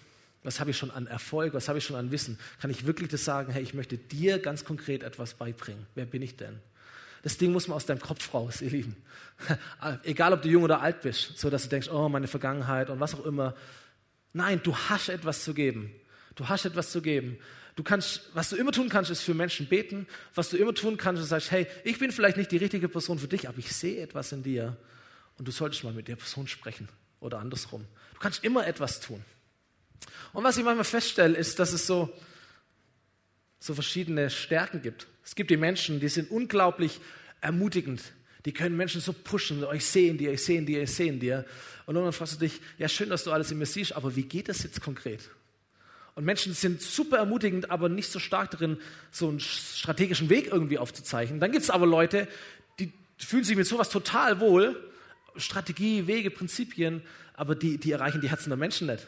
[0.43, 1.53] Was habe ich schon an Erfolg?
[1.53, 2.39] Was habe ich schon an Wissen?
[2.61, 5.85] Kann ich wirklich das sagen, hey, ich möchte dir ganz konkret etwas beibringen?
[5.95, 6.59] Wer bin ich denn?
[7.23, 8.95] Das Ding muss man aus deinem Kopf raus, ihr Lieben.
[10.03, 12.99] Egal, ob du jung oder alt bist, so dass du denkst, oh, meine Vergangenheit und
[12.99, 13.55] was auch immer.
[14.31, 15.91] Nein, du hast etwas zu geben.
[16.35, 17.37] Du hast etwas zu geben.
[17.75, 20.07] Du kannst, was du immer tun kannst, ist für Menschen beten.
[20.33, 23.19] Was du immer tun kannst, ist sagst, hey, ich bin vielleicht nicht die richtige Person
[23.19, 24.77] für dich, aber ich sehe etwas in dir
[25.37, 26.87] und du solltest mal mit der Person sprechen
[27.19, 27.85] oder andersrum.
[28.13, 29.23] Du kannst immer etwas tun.
[30.33, 32.13] Und was ich manchmal feststelle, ist, dass es so,
[33.59, 35.07] so verschiedene Stärken gibt.
[35.23, 36.99] Es gibt die Menschen, die sind unglaublich
[37.41, 38.01] ermutigend.
[38.45, 39.63] Die können Menschen so pushen.
[39.63, 41.45] Oh, ich sehe in dir, ich sehe in dir, ich sehe in dir.
[41.85, 44.23] Und dann fragst du dich, ja, schön, dass du alles in mir siehst, aber wie
[44.23, 45.29] geht das jetzt konkret?
[46.15, 48.77] Und Menschen sind super ermutigend, aber nicht so stark darin,
[49.11, 51.39] so einen strategischen Weg irgendwie aufzuzeichnen.
[51.39, 52.27] Dann gibt es aber Leute,
[52.79, 54.81] die fühlen sich mit sowas total wohl.
[55.37, 57.01] Strategie, Wege, Prinzipien,
[57.33, 59.05] aber die, die erreichen die Herzen der Menschen nicht.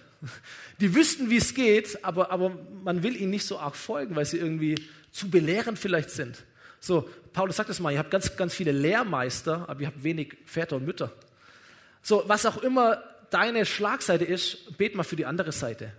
[0.80, 4.26] Die wüssten, wie es geht, aber, aber man will ihnen nicht so arg folgen, weil
[4.26, 4.76] sie irgendwie
[5.12, 6.44] zu belehrend vielleicht sind.
[6.80, 10.38] So, Paulus sagt es mal, ihr habt ganz, ganz viele Lehrmeister, aber ihr habt wenig
[10.46, 11.12] Väter und Mütter.
[12.02, 15.92] So, was auch immer deine Schlagseite ist, bet mal für die andere Seite.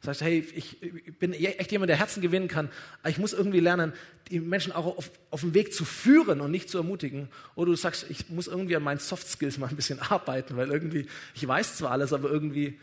[0.00, 0.78] Sagst, hey, ich,
[1.18, 3.92] bin echt jemand, der Herzen gewinnen kann, aber ich muss irgendwie lernen,
[4.30, 7.28] die Menschen auch auf, auf den Weg zu führen und nicht zu ermutigen.
[7.56, 10.70] Oder du sagst, ich muss irgendwie an meinen Soft Skills mal ein bisschen arbeiten, weil
[10.70, 12.78] irgendwie, ich weiß zwar alles, aber irgendwie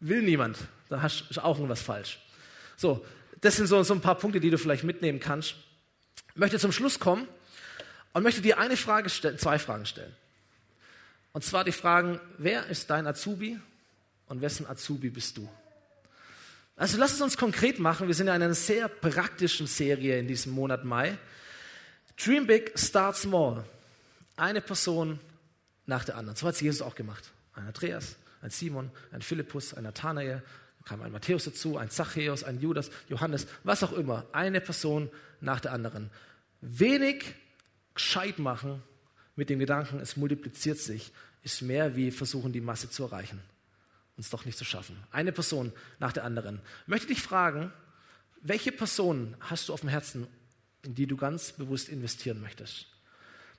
[0.00, 0.58] will niemand.
[0.90, 2.18] Da hast du auch irgendwas falsch.
[2.76, 3.04] So,
[3.40, 5.54] das sind so, so ein paar Punkte, die du vielleicht mitnehmen kannst.
[6.34, 7.26] Ich möchte zum Schluss kommen
[8.12, 10.14] und möchte dir eine Frage stellen, zwei Fragen stellen.
[11.32, 13.58] Und zwar die Fragen, wer ist dein Azubi
[14.26, 15.48] und wessen Azubi bist du?
[16.78, 18.06] Also lasst es uns konkret machen.
[18.06, 21.18] Wir sind in einer sehr praktischen Serie in diesem Monat Mai.
[22.16, 23.64] Dream big, start small.
[24.36, 25.18] Eine Person
[25.86, 26.36] nach der anderen.
[26.36, 27.32] So hat es Jesus auch gemacht.
[27.54, 30.44] Ein Andreas, ein Simon, ein Philippus, ein Nathanael,
[30.84, 34.26] kam ein Matthäus dazu, ein Zachäus, ein Judas, Johannes, was auch immer.
[34.30, 35.10] Eine Person
[35.40, 36.10] nach der anderen.
[36.60, 37.34] Wenig
[37.92, 38.84] gescheit machen
[39.34, 41.12] mit dem Gedanken, es multipliziert sich,
[41.42, 43.42] ist mehr wie versuchen, die Masse zu erreichen.
[44.18, 44.96] Uns doch nicht zu schaffen.
[45.10, 46.60] Eine Person nach der anderen.
[46.82, 47.72] Ich möchte dich fragen,
[48.42, 50.26] welche Person hast du auf dem Herzen,
[50.82, 52.86] in die du ganz bewusst investieren möchtest?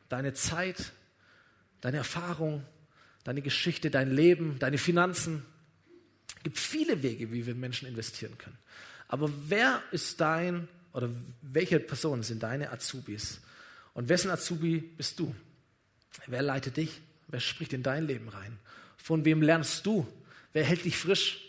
[0.09, 0.91] Deine Zeit,
[1.81, 2.65] deine Erfahrung,
[3.23, 5.45] deine Geschichte, dein Leben, deine Finanzen.
[6.37, 8.57] Es gibt viele Wege, wie wir Menschen investieren können.
[9.07, 11.09] Aber wer ist dein oder
[11.41, 13.41] welche Personen sind deine Azubis?
[13.93, 15.33] Und wessen Azubi bist du?
[16.27, 17.01] Wer leitet dich?
[17.27, 18.59] Wer spricht in dein Leben rein?
[18.97, 20.07] Von wem lernst du?
[20.53, 21.45] Wer hält dich frisch?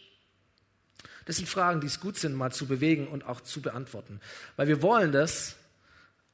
[1.25, 4.21] Das sind Fragen, die es gut sind, mal zu bewegen und auch zu beantworten.
[4.57, 5.57] Weil wir wollen das,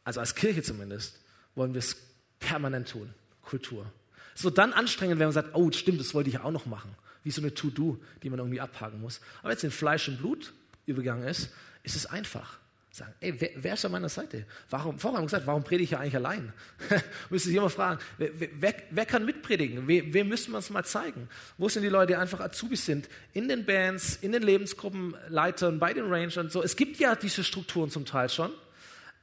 [0.04, 1.18] also als Kirche zumindest,
[1.54, 1.96] wollen wir es
[2.38, 3.12] permanent tun.
[3.42, 3.90] Kultur.
[4.34, 6.94] Es wird dann anstrengend, wenn man sagt, oh, stimmt, das wollte ich auch noch machen.
[7.24, 9.20] Wie so eine To-Do, die man irgendwie abhaken muss.
[9.42, 10.52] Aber jetzt in Fleisch und Blut
[10.84, 11.50] übergegangen ist,
[11.82, 12.58] ist es einfach.
[12.96, 14.46] Sagen, ey, wer, wer, ist an meiner Seite?
[14.70, 16.50] Warum, vorher haben wir gesagt, warum predige ich ja eigentlich allein?
[17.28, 19.86] Müsste sich immer fragen, wer, wer, wer kann mitpredigen?
[19.86, 21.28] Wem, wem müssen wir uns mal zeigen?
[21.58, 23.10] Wo sind die Leute, die einfach Azubis sind?
[23.34, 26.48] In den Bands, in den Lebensgruppenleitern, bei den Rangern.
[26.48, 26.62] So.
[26.62, 28.50] Es gibt ja diese Strukturen zum Teil schon,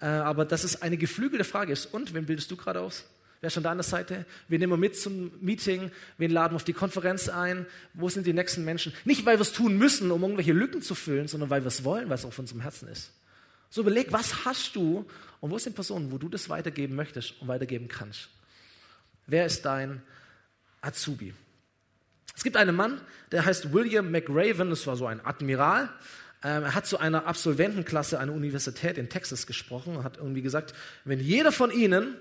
[0.02, 1.88] äh, aber dass es eine geflügelte Frage ist.
[1.88, 3.06] Und, wen bildest du gerade aus?
[3.42, 4.28] Wer ist an deiner Seite?
[4.50, 5.90] Wen nehmen wir mit zum Meeting?
[6.20, 7.66] Wen laden wir auf die Konferenz ein?
[7.96, 8.94] Wo sind die nächsten Menschen?
[9.04, 11.84] Nicht, weil wir es tun müssen, um irgendwelche Lücken zu füllen, sondern weil wir es
[11.84, 13.10] wollen, weil es auf unserem Herzen ist.
[13.74, 15.04] So überleg, was hast du
[15.40, 18.30] und wo sind Personen, wo du das weitergeben möchtest und weitergeben kannst.
[19.26, 20.04] Wer ist dein
[20.82, 21.34] Azubi?
[22.36, 23.02] Es gibt einen Mann,
[23.32, 25.90] der heißt William McRaven, das war so ein Admiral.
[26.44, 30.76] Ähm, er hat zu einer Absolventenklasse einer Universität in Texas gesprochen und hat irgendwie gesagt,
[31.04, 32.16] wenn jeder von ihnen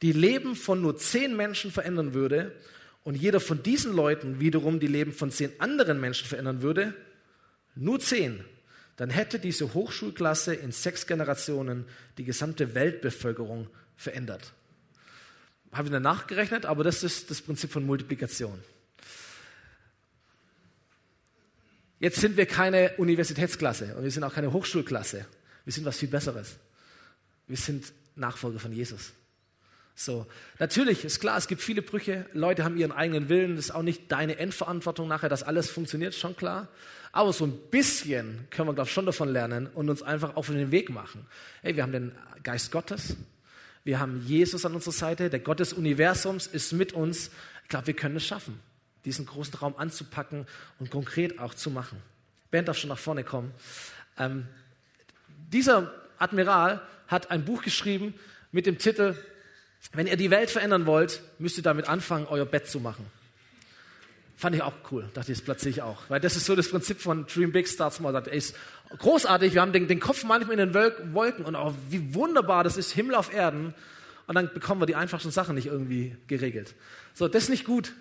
[0.00, 2.56] die Leben von nur zehn Menschen verändern würde
[3.04, 6.94] und jeder von diesen Leuten wiederum die Leben von zehn anderen Menschen verändern würde,
[7.74, 8.46] nur zehn,
[9.00, 11.86] dann hätte diese Hochschulklasse in sechs Generationen
[12.18, 14.52] die gesamte Weltbevölkerung verändert.
[15.72, 18.62] Habe ich dann nachgerechnet, aber das ist das Prinzip von Multiplikation.
[21.98, 25.24] Jetzt sind wir keine Universitätsklasse und wir sind auch keine Hochschulklasse.
[25.64, 26.56] Wir sind was viel Besseres.
[27.46, 29.14] Wir sind Nachfolger von Jesus.
[30.02, 30.26] So,
[30.58, 32.24] natürlich ist klar, es gibt viele Brüche.
[32.32, 33.56] Leute haben ihren eigenen Willen.
[33.56, 36.68] Das ist auch nicht deine Endverantwortung nachher, dass alles funktioniert, schon klar.
[37.12, 40.46] Aber so ein bisschen können wir, glaube ich, schon davon lernen und uns einfach auf
[40.46, 41.26] den Weg machen.
[41.60, 43.14] Hey, wir haben den Geist Gottes.
[43.84, 45.28] Wir haben Jesus an unserer Seite.
[45.28, 47.30] Der Gott des Universums ist mit uns.
[47.64, 48.58] Ich glaube, wir können es schaffen,
[49.04, 50.46] diesen großen Raum anzupacken
[50.78, 52.00] und konkret auch zu machen.
[52.50, 53.52] Bernd darf schon nach vorne kommen.
[54.18, 54.48] Ähm,
[55.52, 58.14] dieser Admiral hat ein Buch geschrieben
[58.50, 59.14] mit dem Titel,
[59.92, 63.06] wenn ihr die Welt verändern wollt, müsst ihr damit anfangen, euer Bett zu machen.
[64.36, 65.08] Fand ich auch cool.
[65.12, 66.08] Dachte ich, das platziere ich auch.
[66.08, 68.14] Weil das ist so das Prinzip von Dream Big, Start Small.
[68.26, 68.56] Ey, ist
[68.96, 69.52] großartig.
[69.52, 72.92] Wir haben den, den Kopf manchmal in den Wolken und auch wie wunderbar das ist,
[72.92, 73.74] Himmel auf Erden.
[74.26, 76.74] Und dann bekommen wir die einfachsten Sachen nicht irgendwie geregelt.
[77.12, 77.92] So, das ist nicht gut.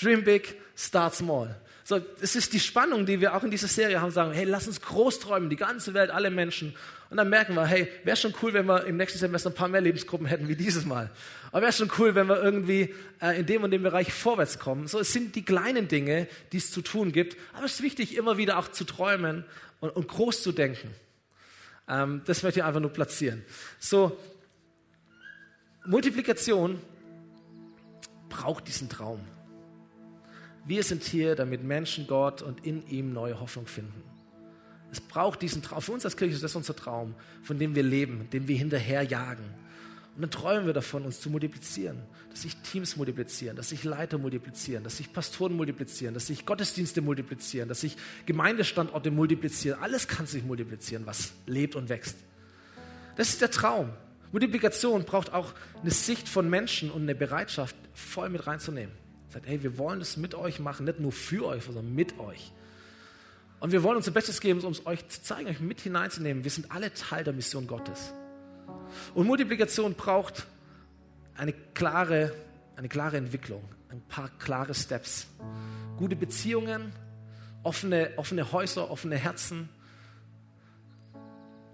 [0.00, 1.56] Dream Big, Start Small.
[1.86, 4.66] So, es ist die Spannung, die wir auch in dieser Serie haben, sagen, hey, lass
[4.66, 6.74] uns groß träumen, die ganze Welt, alle Menschen.
[7.10, 9.68] Und dann merken wir, hey, wäre schon cool, wenn wir im nächsten Semester ein paar
[9.68, 11.10] mehr Lebensgruppen hätten wie dieses Mal.
[11.52, 14.86] Aber wäre schon cool, wenn wir irgendwie äh, in dem und dem Bereich vorwärts kommen.
[14.86, 17.36] So, es sind die kleinen Dinge, die es zu tun gibt.
[17.52, 19.44] Aber es ist wichtig, immer wieder auch zu träumen
[19.80, 20.88] und, und groß zu denken.
[21.86, 23.44] Ähm, das möchte ich einfach nur platzieren.
[23.78, 24.18] So,
[25.84, 26.80] Multiplikation
[28.30, 29.20] braucht diesen Traum.
[30.66, 34.02] Wir sind hier, damit Menschen Gott und in ihm neue Hoffnung finden.
[34.90, 35.82] Es braucht diesen Traum.
[35.82, 39.44] Für uns als Kirche ist das unser Traum, von dem wir leben, dem wir hinterherjagen.
[40.14, 41.98] Und dann träumen wir davon, uns zu multiplizieren,
[42.30, 47.02] dass sich Teams multiplizieren, dass sich Leiter multiplizieren, dass sich Pastoren multiplizieren, dass sich Gottesdienste
[47.02, 49.80] multiplizieren, dass sich Gemeindestandorte multiplizieren.
[49.82, 52.16] Alles kann sich multiplizieren, was lebt und wächst.
[53.16, 53.90] Das ist der Traum.
[54.30, 55.52] Multiplikation braucht auch
[55.82, 59.03] eine Sicht von Menschen und eine Bereitschaft, voll mit reinzunehmen.
[59.34, 62.52] Sagt, hey, wir wollen das mit euch machen, nicht nur für euch, sondern mit euch.
[63.58, 66.44] Und wir wollen unser Bestes geben, um es euch zu zeigen, euch mit hineinzunehmen.
[66.44, 68.12] Wir sind alle Teil der Mission Gottes.
[69.12, 70.46] Und Multiplikation braucht
[71.34, 72.32] eine klare,
[72.76, 75.26] eine klare Entwicklung, ein paar klare Steps.
[75.96, 76.92] Gute Beziehungen,
[77.64, 79.68] offene, offene Häuser, offene Herzen,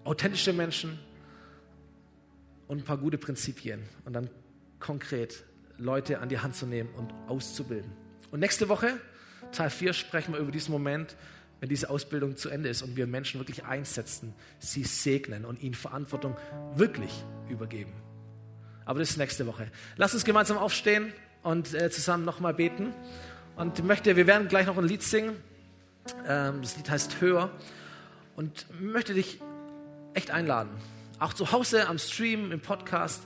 [0.04, 0.98] authentische Menschen
[2.68, 3.82] und ein paar gute Prinzipien.
[4.06, 4.30] Und dann
[4.78, 5.44] konkret
[5.80, 7.90] Leute an die Hand zu nehmen und auszubilden.
[8.30, 8.98] Und nächste Woche,
[9.52, 11.16] Teil 4, sprechen wir über diesen Moment,
[11.60, 15.74] wenn diese Ausbildung zu Ende ist und wir Menschen wirklich einsetzen, sie segnen und ihnen
[15.74, 16.36] Verantwortung
[16.74, 17.12] wirklich
[17.48, 17.92] übergeben.
[18.84, 19.70] Aber das ist nächste Woche.
[19.96, 21.12] Lass uns gemeinsam aufstehen
[21.42, 22.94] und äh, zusammen nochmal beten.
[23.56, 25.36] Und ich möchte, wir werden gleich noch ein Lied singen.
[26.26, 27.50] Ähm, das Lied heißt Höher.
[28.36, 29.40] Und möchte dich
[30.14, 30.70] echt einladen.
[31.18, 33.22] Auch zu Hause am Stream, im Podcast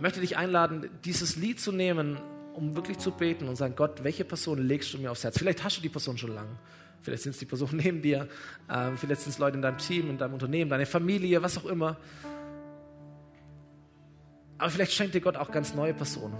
[0.00, 2.18] möchte dich einladen, dieses Lied zu nehmen
[2.58, 5.38] um wirklich zu beten und sagen, Gott, welche Person legst du mir aufs Herz?
[5.38, 6.58] Vielleicht hast du die Person schon lange.
[7.00, 8.28] Vielleicht sind es die Personen neben dir,
[8.68, 11.66] äh, vielleicht sind es Leute in deinem Team, in deinem Unternehmen, deine Familie, was auch
[11.66, 11.96] immer.
[14.58, 16.36] Aber vielleicht schenkt dir Gott auch ganz neue Personen.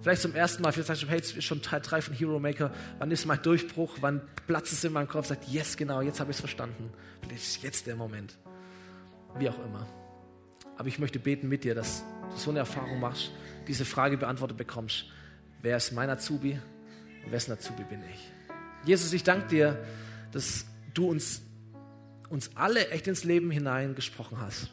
[0.00, 2.40] Vielleicht zum ersten Mal, vielleicht sagst du, hey, jetzt ist schon Teil 3 von Hero
[2.40, 2.72] Maker.
[2.98, 3.98] Wann ist mein Durchbruch?
[4.00, 5.26] Wann platzt es in meinem Kopf?
[5.26, 6.90] Sagt, yes, genau, jetzt habe ich es verstanden.
[7.20, 8.38] Vielleicht ist jetzt der Moment.
[9.38, 9.86] Wie auch immer.
[10.78, 13.30] Aber ich möchte beten mit dir, dass du so eine Erfahrung machst,
[13.68, 15.06] diese Frage beantwortet bekommst.
[15.62, 16.58] Wer ist mein Azubi?
[17.24, 18.32] Und wessen Azubi bin ich?
[18.84, 19.84] Jesus, ich danke dir,
[20.32, 21.42] dass du uns,
[22.28, 24.70] uns alle echt ins Leben hinein gesprochen hast.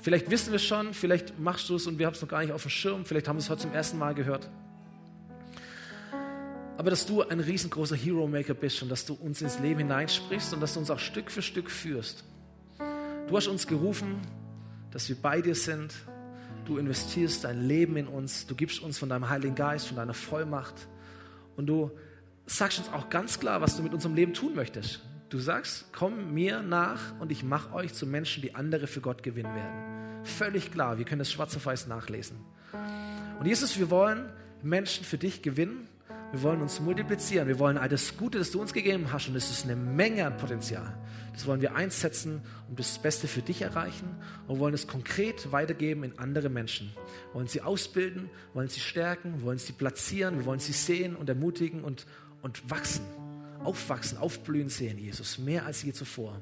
[0.00, 2.52] Vielleicht wissen wir schon, vielleicht machst du es und wir haben es noch gar nicht
[2.52, 4.48] auf dem Schirm, vielleicht haben wir es heute zum ersten Mal gehört.
[6.76, 10.60] Aber dass du ein riesengroßer Hero-Maker bist und dass du uns ins Leben hineinsprichst und
[10.60, 12.22] dass du uns auch Stück für Stück führst.
[13.26, 14.20] Du hast uns gerufen,
[14.92, 15.92] dass wir bei dir sind.
[16.68, 18.46] Du investierst dein Leben in uns.
[18.46, 20.74] Du gibst uns von deinem Heiligen Geist, von deiner Vollmacht.
[21.56, 21.90] Und du
[22.44, 25.00] sagst uns auch ganz klar, was du mit unserem Leben tun möchtest.
[25.30, 29.22] Du sagst, komm mir nach und ich mache euch zu Menschen, die andere für Gott
[29.22, 30.24] gewinnen werden.
[30.24, 32.36] Völlig klar, wir können das schwarz auf weiß nachlesen.
[33.40, 34.30] Und Jesus, wir wollen
[34.62, 35.88] Menschen für dich gewinnen.
[36.30, 37.48] Wir wollen uns multiplizieren.
[37.48, 40.26] Wir wollen all das Gute, das du uns gegeben hast, und es ist eine Menge
[40.26, 40.94] an Potenzial.
[41.32, 44.08] Das wollen wir einsetzen und das Beste für dich erreichen
[44.46, 46.92] und wollen es konkret weitergeben in andere Menschen.
[47.28, 51.28] Wir wollen sie ausbilden, wollen sie stärken, wollen sie platzieren, wir wollen sie sehen und
[51.28, 52.06] ermutigen und,
[52.42, 53.04] und wachsen
[53.64, 56.40] aufwachsen, aufblühen sehen, Jesus, mehr als je zuvor.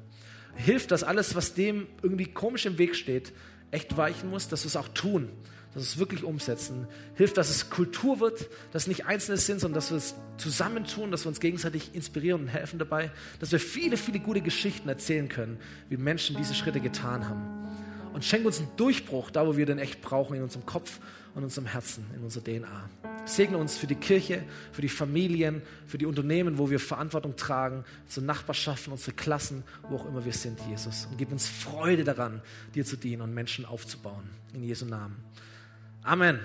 [0.55, 3.33] Hilf, dass alles, was dem irgendwie komisch im Weg steht,
[3.71, 5.29] echt weichen muss, dass wir es auch tun,
[5.73, 6.87] dass wir es wirklich umsetzen.
[7.15, 11.25] Hilf, dass es Kultur wird, dass nicht Einzelne sind, sondern dass wir es zusammentun, dass
[11.25, 15.59] wir uns gegenseitig inspirieren und helfen dabei, dass wir viele, viele gute Geschichten erzählen können,
[15.89, 17.67] wie Menschen diese Schritte getan haben
[18.17, 20.99] und schenk uns einen Durchbruch, da wo wir den echt brauchen, in unserem Kopf
[21.35, 22.89] und unserem Herzen, in unserer DNA.
[23.25, 27.85] Segne uns für die Kirche, für die Familien, für die Unternehmen, wo wir Verantwortung tragen,
[28.05, 31.07] unsere Nachbarschaften, unsere Klassen, wo auch immer wir sind, Jesus.
[31.11, 32.41] Und gib uns Freude daran,
[32.73, 34.27] dir zu dienen und Menschen aufzubauen.
[34.51, 35.23] In Jesu Namen.
[36.07, 36.39] Amen.